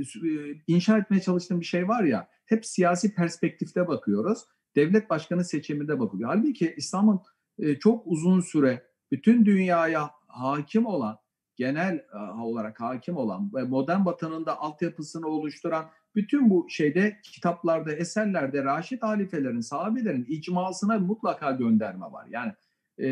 inşa 0.67 0.99
etmeye 0.99 1.21
çalıştığım 1.21 1.61
bir 1.61 1.65
şey 1.65 1.89
var 1.89 2.05
ya. 2.05 2.29
Hep 2.47 2.67
siyasi 2.67 3.15
perspektifte 3.15 3.89
bakıyoruz. 3.89 4.39
Devlet 4.77 5.11
başkanı 5.11 5.45
seçiminde 5.45 6.01
bakılıyor. 6.01 6.31
Halbuki 6.35 6.75
İslam'ın 6.77 7.21
e, 7.59 7.79
çok 7.79 8.03
uzun 8.07 8.41
süre 8.41 8.87
bütün 9.13 9.45
dünyaya 9.45 10.11
hakim 10.27 10.87
olan, 10.87 11.19
genel 11.57 11.95
e, 11.95 12.41
olarak 12.41 12.81
hakim 12.81 13.17
olan 13.17 13.51
ve 13.55 13.63
modern 13.63 14.05
batının 14.05 14.47
da 14.47 14.59
altyapısını 14.59 15.27
oluşturan 15.27 15.91
bütün 16.15 16.51
bu 16.51 16.67
şeyde 16.71 17.17
kitaplarda, 17.23 17.93
eserlerde 17.93 18.65
Raşid 18.65 19.03
halifelerin, 19.03 19.61
sahabelerin 19.61 20.27
icmasına 20.29 20.99
mutlaka 20.99 21.51
gönderme 21.51 22.07
var. 22.07 22.27
Yani 22.31 22.53
e, 22.99 23.07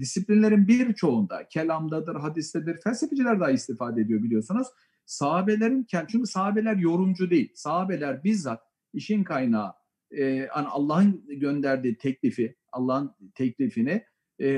disiplinlerin 0.00 0.68
birçoğunda, 0.68 1.48
kelamdadır, 1.48 2.14
hadistedir, 2.16 2.80
felsefeciler 2.80 3.40
daha 3.40 3.50
istifade 3.50 4.00
ediyor 4.00 4.22
biliyorsunuz. 4.22 4.66
Sahabelerin, 5.06 5.86
çünkü 5.90 6.26
sahabeler 6.26 6.76
yorumcu 6.76 7.30
değil. 7.30 7.52
Sahabeler 7.54 8.24
bizzat 8.24 8.60
işin 8.92 9.24
kaynağı, 9.24 9.72
e, 10.10 10.24
yani 10.24 10.68
Allah'ın 10.68 11.24
gönderdiği 11.28 11.96
teklifi, 11.96 12.56
Allah'ın 12.72 13.14
teklifini 13.34 14.04
e, 14.40 14.48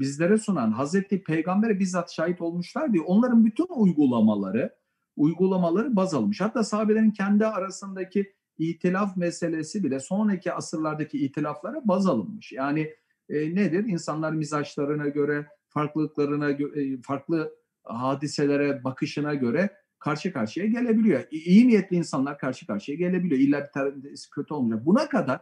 bizlere 0.00 0.38
sunan 0.38 0.72
Hazreti 0.72 1.22
Peygamber'e 1.22 1.78
bizzat 1.78 2.12
şahit 2.12 2.40
olmuşlar 2.40 2.92
diye 2.92 3.02
onların 3.02 3.44
bütün 3.44 3.66
uygulamaları 3.76 4.77
uygulamaları 5.18 5.96
baz 5.96 6.14
almış. 6.14 6.40
Hatta 6.40 6.64
sahabelerin 6.64 7.10
kendi 7.10 7.46
arasındaki 7.46 8.32
itilaf 8.58 9.16
meselesi 9.16 9.84
bile 9.84 10.00
sonraki 10.00 10.52
asırlardaki 10.52 11.18
itilaflara 11.18 11.80
baz 11.84 12.06
alınmış. 12.06 12.52
Yani 12.52 12.94
e, 13.28 13.54
nedir? 13.54 13.84
İnsanlar 13.84 14.32
mizaçlarına 14.32 15.08
göre, 15.08 15.46
farklılıklarına 15.68 16.50
e, 16.50 17.02
farklı 17.02 17.54
hadiselere 17.84 18.84
bakışına 18.84 19.34
göre 19.34 19.70
karşı 19.98 20.32
karşıya 20.32 20.66
gelebiliyor. 20.66 21.24
İyi 21.30 21.68
niyetli 21.68 21.96
insanlar 21.96 22.38
karşı 22.38 22.66
karşıya 22.66 22.98
gelebiliyor. 22.98 23.40
İlla 23.40 23.64
bir 23.64 23.72
tanesi 23.72 24.30
kötü 24.30 24.54
olmayacak. 24.54 24.86
Buna 24.86 25.08
kadar 25.08 25.40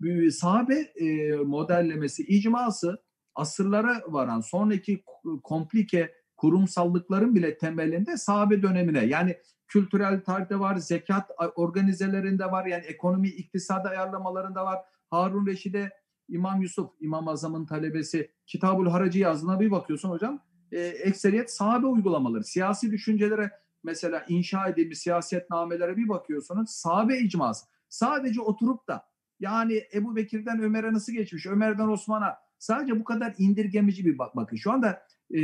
bir 0.00 0.30
sahabe 0.30 0.74
e, 0.74 1.36
modellemesi, 1.36 2.22
icması 2.22 3.02
asırlara 3.34 4.02
varan 4.06 4.40
sonraki 4.40 5.04
komplike 5.44 6.12
kurumsallıkların 6.36 7.34
bile 7.34 7.58
temelinde 7.58 8.16
sahabe 8.16 8.62
dönemine 8.62 9.04
yani 9.04 9.36
kültürel 9.68 10.20
tarihte 10.24 10.58
var, 10.60 10.76
zekat 10.76 11.30
organizelerinde 11.56 12.44
var, 12.44 12.66
yani 12.66 12.84
ekonomi, 12.84 13.28
iktisadi 13.28 13.88
ayarlamalarında 13.88 14.64
var. 14.64 14.78
Harun 15.10 15.46
Reşid'e 15.46 15.90
İmam 16.28 16.62
Yusuf, 16.62 16.90
İmam 17.00 17.28
Azam'ın 17.28 17.66
talebesi 17.66 18.30
Kitabul 18.46 18.86
Haracı 18.86 19.18
yazdığına 19.18 19.60
bir 19.60 19.70
bakıyorsun 19.70 20.10
hocam. 20.10 20.40
E, 20.72 20.80
ekseriyet 20.80 21.50
sahabe 21.50 21.86
uygulamaları, 21.86 22.44
siyasi 22.44 22.90
düşüncelere 22.90 23.50
mesela 23.84 24.24
inşa 24.28 24.68
edilmiş 24.68 24.98
siyasetnamelere 24.98 25.96
bir 25.96 26.08
bakıyorsunuz. 26.08 26.70
Sahabe 26.70 27.18
icması. 27.18 27.66
Sadece 27.88 28.40
oturup 28.40 28.88
da 28.88 29.06
yani 29.40 29.82
Ebu 29.94 30.16
Bekir'den 30.16 30.62
Ömer'e 30.62 30.92
nasıl 30.92 31.12
geçmiş, 31.12 31.46
Ömer'den 31.46 31.88
Osman'a 31.88 32.36
sadece 32.58 33.00
bu 33.00 33.04
kadar 33.04 33.34
indirgemici 33.38 34.06
bir 34.06 34.18
bak 34.18 34.36
bakış. 34.36 34.62
Şu 34.62 34.72
anda 34.72 35.05
e, 35.34 35.40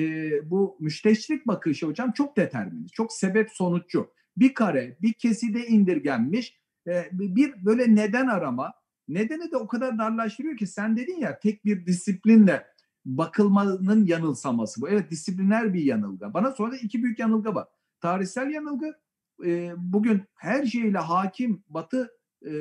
bu 0.50 0.76
müşteşrik 0.80 1.46
bakışı 1.46 1.86
hocam 1.86 2.12
çok 2.12 2.36
determinist, 2.36 2.94
çok 2.94 3.12
sebep 3.12 3.50
sonuççu. 3.50 4.10
Bir 4.36 4.54
kare, 4.54 4.96
bir 5.02 5.12
keside 5.12 5.66
indirgenmiş, 5.66 6.60
e, 6.86 7.08
bir 7.12 7.64
böyle 7.64 7.94
neden 7.94 8.26
arama, 8.26 8.74
nedeni 9.08 9.50
de 9.50 9.56
o 9.56 9.68
kadar 9.68 9.98
darlaştırıyor 9.98 10.56
ki 10.56 10.66
sen 10.66 10.96
dedin 10.96 11.18
ya 11.18 11.38
tek 11.40 11.64
bir 11.64 11.86
disiplinle 11.86 12.66
bakılmanın 13.04 14.06
yanılsaması 14.06 14.80
bu. 14.80 14.88
Evet 14.88 15.10
disipliner 15.10 15.74
bir 15.74 15.82
yanılgı. 15.82 16.34
Bana 16.34 16.50
sonra 16.50 16.76
iki 16.76 17.02
büyük 17.02 17.18
yanılgı 17.18 17.54
var. 17.54 17.68
Tarihsel 18.00 18.50
yanılgı, 18.50 18.92
e, 19.44 19.72
bugün 19.76 20.22
her 20.34 20.66
şeyle 20.66 20.98
hakim 20.98 21.64
Batı 21.68 22.10
e, 22.46 22.52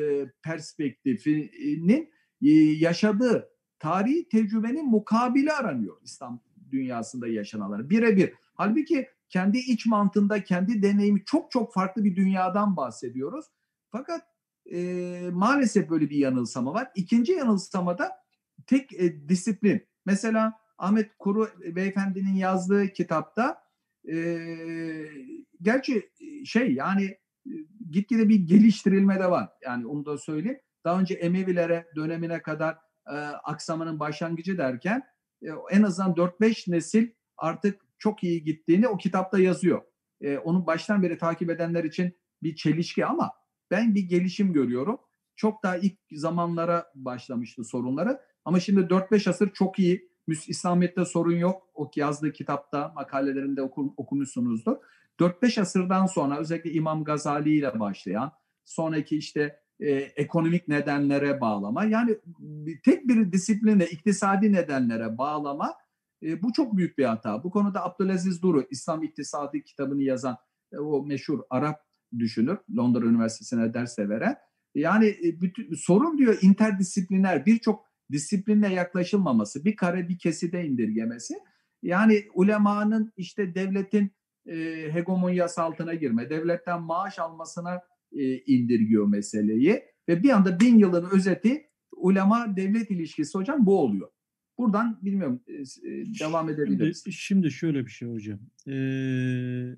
perspektifinin 0.43 2.09
e, 2.41 2.49
yaşadığı 2.59 3.49
tarihi 3.79 4.29
tecrübenin 4.29 4.85
mukabili 4.89 5.51
aranıyor 5.51 5.97
İslam 6.03 6.41
dünyasında 6.71 7.27
yaşananları. 7.27 7.89
Birebir. 7.89 8.33
Halbuki 8.53 9.07
kendi 9.29 9.57
iç 9.57 9.85
mantığında, 9.85 10.43
kendi 10.43 10.81
deneyimi 10.81 11.23
çok 11.25 11.51
çok 11.51 11.73
farklı 11.73 12.03
bir 12.03 12.15
dünyadan 12.15 12.77
bahsediyoruz. 12.77 13.45
Fakat 13.91 14.21
e, 14.71 15.29
maalesef 15.31 15.89
böyle 15.89 16.09
bir 16.09 16.17
yanılsama 16.17 16.73
var. 16.73 16.91
İkinci 16.95 17.31
yanılsamada 17.31 18.11
tek 18.67 18.93
e, 18.93 19.29
disiplin. 19.29 19.87
Mesela 20.05 20.53
Ahmet 20.77 21.11
Kuru 21.19 21.49
Beyefendi'nin 21.75 22.33
yazdığı 22.33 22.87
kitapta 22.87 23.63
e, 24.11 24.15
gerçi 25.61 26.09
şey 26.45 26.73
yani 26.73 27.03
e, 27.45 27.51
gitgide 27.91 28.29
bir 28.29 28.39
geliştirilme 28.39 29.19
de 29.19 29.31
var. 29.31 29.49
Yani 29.61 29.87
onu 29.87 30.05
da 30.05 30.17
söyleyeyim. 30.17 30.59
Daha 30.85 30.99
önce 30.99 31.13
Emevilere 31.13 31.87
dönemine 31.95 32.41
kadar 32.41 32.77
e, 33.07 33.15
aksamının 33.43 33.99
başlangıcı 33.99 34.57
derken 34.57 34.99
e, 34.99 35.10
en 35.71 35.83
azından 35.83 36.13
4-5 36.13 36.71
nesil 36.71 37.09
artık 37.37 37.81
çok 37.99 38.23
iyi 38.23 38.43
gittiğini 38.43 38.87
o 38.87 38.97
kitapta 38.97 39.39
yazıyor. 39.39 39.81
E, 40.21 40.37
onu 40.37 40.65
baştan 40.65 41.03
beri 41.03 41.17
takip 41.17 41.49
edenler 41.49 41.83
için 41.83 42.17
bir 42.43 42.55
çelişki 42.55 43.05
ama 43.05 43.31
ben 43.71 43.95
bir 43.95 44.03
gelişim 44.03 44.53
görüyorum. 44.53 44.97
Çok 45.35 45.63
daha 45.63 45.77
ilk 45.77 45.97
zamanlara 46.11 46.85
başlamıştı 46.95 47.63
sorunları. 47.63 48.21
Ama 48.45 48.59
şimdi 48.59 48.81
4-5 48.81 49.29
asır 49.29 49.53
çok 49.53 49.79
iyi. 49.79 50.11
İslamiyet'te 50.27 51.05
sorun 51.05 51.35
yok. 51.35 51.61
O 51.73 51.91
yazdığı 51.95 52.33
kitapta, 52.33 52.91
makalelerinde 52.95 53.61
okur, 53.61 53.85
okumuşsunuzdur. 53.97 54.77
4-5 55.19 55.61
asırdan 55.61 56.05
sonra 56.05 56.39
özellikle 56.39 56.71
İmam 56.71 57.03
Gazali 57.03 57.57
ile 57.57 57.79
başlayan, 57.79 58.31
sonraki 58.65 59.17
işte 59.17 59.59
e, 59.81 59.91
ekonomik 59.91 60.67
nedenlere 60.67 61.41
bağlama, 61.41 61.83
yani 61.83 62.17
tek 62.85 63.07
bir 63.07 63.31
disipline, 63.31 63.85
iktisadi 63.85 64.51
nedenlere 64.51 65.17
bağlama 65.17 65.73
e, 66.23 66.43
bu 66.43 66.53
çok 66.53 66.77
büyük 66.77 66.97
bir 66.97 67.05
hata. 67.05 67.43
Bu 67.43 67.51
konuda 67.51 67.85
Abdülaziz 67.85 68.41
Duru, 68.41 68.67
İslam 68.69 69.03
İktisadi 69.03 69.63
kitabını 69.63 70.03
yazan 70.03 70.37
e, 70.73 70.77
o 70.77 71.05
meşhur 71.05 71.39
Arap 71.49 71.79
düşünür, 72.19 72.57
Londra 72.77 73.05
Üniversitesi'ne 73.05 73.73
ders 73.73 73.97
de 73.97 74.09
veren, 74.09 74.37
Yani 74.75 75.07
e, 75.07 75.41
bütün, 75.41 75.73
sorun 75.73 76.17
diyor 76.17 76.37
interdisipliner 76.41 77.45
birçok 77.45 77.85
disiplinle 78.11 78.67
yaklaşılmaması, 78.67 79.65
bir 79.65 79.75
kare 79.75 80.09
bir 80.09 80.19
keside 80.19 80.65
indirgemesi. 80.65 81.33
Yani 81.81 82.23
ulemanın 82.33 83.13
işte 83.17 83.55
devletin 83.55 84.11
e, 84.45 84.55
hegemonyası 84.93 85.61
altına 85.61 85.93
girme, 85.93 86.29
devletten 86.29 86.81
maaş 86.81 87.19
almasına 87.19 87.81
e, 88.11 88.37
indirgiyor 88.37 89.07
meseleyi 89.07 89.81
ve 90.09 90.23
bir 90.23 90.29
anda 90.29 90.59
bin 90.59 90.77
yılın 90.77 91.09
özeti 91.13 91.65
ulema 91.91 92.55
devlet 92.55 92.91
ilişkisi 92.91 93.37
hocam 93.37 93.65
bu 93.65 93.79
oluyor. 93.79 94.09
Buradan 94.57 94.99
bilmiyorum 95.01 95.41
e, 95.47 95.53
e 95.53 96.05
devam 96.19 96.49
edebiliriz. 96.49 97.03
Şimdi, 97.03 97.15
şimdi 97.15 97.51
şöyle 97.51 97.85
bir 97.85 97.91
şey 97.91 98.07
hocam. 98.09 98.39
Ee, 98.67 99.75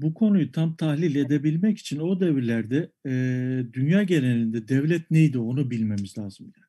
bu 0.00 0.14
konuyu 0.14 0.52
tam 0.52 0.76
tahlil 0.76 1.14
edebilmek 1.14 1.78
için 1.78 1.98
o 1.98 2.20
devirlerde 2.20 2.92
e, 3.06 3.12
dünya 3.72 4.02
genelinde 4.02 4.68
devlet 4.68 5.10
neydi 5.10 5.38
onu 5.38 5.70
bilmemiz 5.70 6.18
lazım 6.18 6.46
yani. 6.56 6.66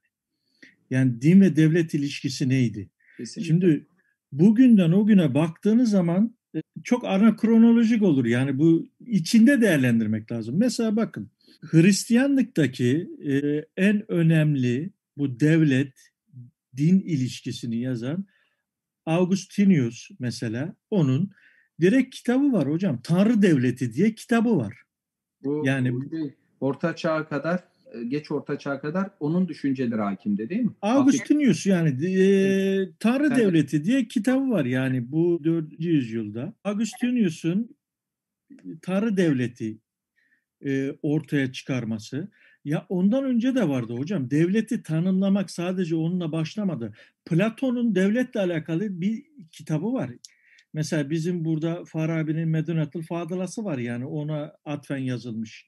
Yani 0.90 1.22
din 1.22 1.42
ve 1.42 1.56
devlet 1.56 1.94
ilişkisi 1.94 2.50
neydi? 2.50 2.90
Kesinlikle. 3.18 3.48
Şimdi 3.48 3.88
bugünden 4.32 4.92
o 4.92 5.06
güne 5.06 5.34
baktığınız 5.34 5.90
zaman 5.90 6.37
çok 6.84 7.06
anakronolojik 7.06 8.04
olur. 8.04 8.26
Yani 8.26 8.60
bu 8.60 8.88
içinde 9.06 9.62
değerlendirmek 9.62 10.32
lazım. 10.32 10.56
Mesela 10.58 10.96
bakın 10.96 11.32
Hristiyanlıktaki 11.62 13.10
e, 13.26 13.66
en 13.78 14.12
önemli 14.12 14.92
bu 15.18 15.40
devlet 15.40 15.94
din 16.78 17.00
ilişkisini 17.00 17.78
yazan 17.78 18.26
Augustinius 19.06 20.10
mesela 20.20 20.76
onun 20.90 21.32
direkt 21.82 22.16
kitabı 22.16 22.52
var 22.52 22.70
hocam. 22.72 23.02
Tanrı 23.04 23.42
Devleti 23.42 23.94
diye 23.94 24.16
kitabı 24.16 24.58
var. 24.58 24.82
Bu, 25.44 25.62
yani 25.66 25.94
bu 25.94 26.10
şey, 26.10 26.36
orta 26.60 26.96
çağa 26.96 27.28
kadar 27.28 27.64
geç 28.08 28.32
orta 28.32 28.60
çağa 28.60 28.80
kadar 28.80 29.10
onun 29.20 29.48
düşünceleri 29.48 30.02
hakimdi 30.02 30.50
değil 30.50 30.62
mi? 30.62 30.72
Augustinius 30.82 31.66
yani 31.66 31.90
e, 31.90 32.90
Tanrı 33.00 33.28
evet. 33.28 33.38
Devleti 33.38 33.84
diye 33.84 34.08
kitabı 34.08 34.50
var 34.50 34.66
yani 34.66 35.12
bu 35.12 35.44
4. 35.44 35.66
yüzyılda. 35.80 36.54
Augustinius'un 36.64 37.78
Tanrı 38.82 39.18
Devleti 39.18 39.78
e, 40.66 40.92
ortaya 41.02 41.52
çıkarması. 41.52 42.32
Ya 42.66 42.86
ondan 42.90 43.24
önce 43.24 43.56
de 43.56 43.70
vardı 43.70 43.94
hocam. 43.94 44.32
Devleti 44.32 44.84
tanımlamak 44.84 45.52
sadece 45.52 45.96
onunla 45.96 46.32
başlamadı. 46.32 46.94
Platon'un 47.26 47.96
devletle 47.96 48.40
alakalı 48.40 49.02
bir 49.02 49.26
kitabı 49.52 49.94
var. 49.94 50.10
Mesela 50.74 51.10
bizim 51.10 51.46
burada 51.46 51.86
Farabi'nin 51.86 52.50
Medunatıl 52.50 53.02
Fadılası 53.02 53.66
var 53.66 53.78
yani 53.78 54.06
ona 54.06 54.54
atfen 54.66 54.98
yazılmış. 54.98 55.68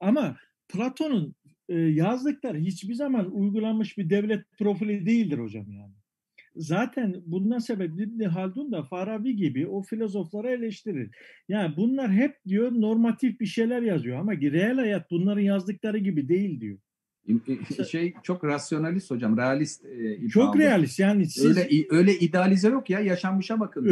Ama 0.00 0.36
Platon'un 0.68 1.34
e, 1.68 1.78
yazdıkları 1.78 2.58
hiçbir 2.58 2.94
zaman 2.94 3.34
uygulanmış 3.34 3.98
bir 3.98 4.10
devlet 4.10 4.44
profili 4.58 5.06
değildir 5.06 5.38
hocam 5.38 5.72
yani. 5.72 5.92
Zaten 6.56 7.22
bundan 7.26 7.58
sebep 7.58 8.00
İbn 8.00 8.22
Haldun 8.22 8.72
da 8.72 8.82
Farabi 8.82 9.36
gibi 9.36 9.66
o 9.66 9.82
filozofları 9.82 10.50
eleştirir. 10.50 11.10
Yani 11.48 11.76
bunlar 11.76 12.12
hep 12.12 12.36
diyor 12.48 12.72
normatif 12.72 13.40
bir 13.40 13.46
şeyler 13.46 13.82
yazıyor 13.82 14.18
ama 14.18 14.32
reel 14.32 14.76
hayat 14.76 15.10
bunların 15.10 15.42
yazdıkları 15.42 15.98
gibi 15.98 16.28
değil 16.28 16.60
diyor. 16.60 16.78
Şey 17.90 18.14
çok 18.22 18.44
rasyonalist 18.44 19.10
hocam, 19.10 19.36
realist. 19.36 19.84
E, 19.84 20.28
çok 20.28 20.58
realist 20.58 20.98
yani 20.98 21.26
siz... 21.26 21.44
öyle 21.44 21.68
öyle 21.90 22.18
idealize 22.18 22.68
yok 22.68 22.90
ya 22.90 23.00
yaşanmışa 23.00 23.60
bakın. 23.60 23.84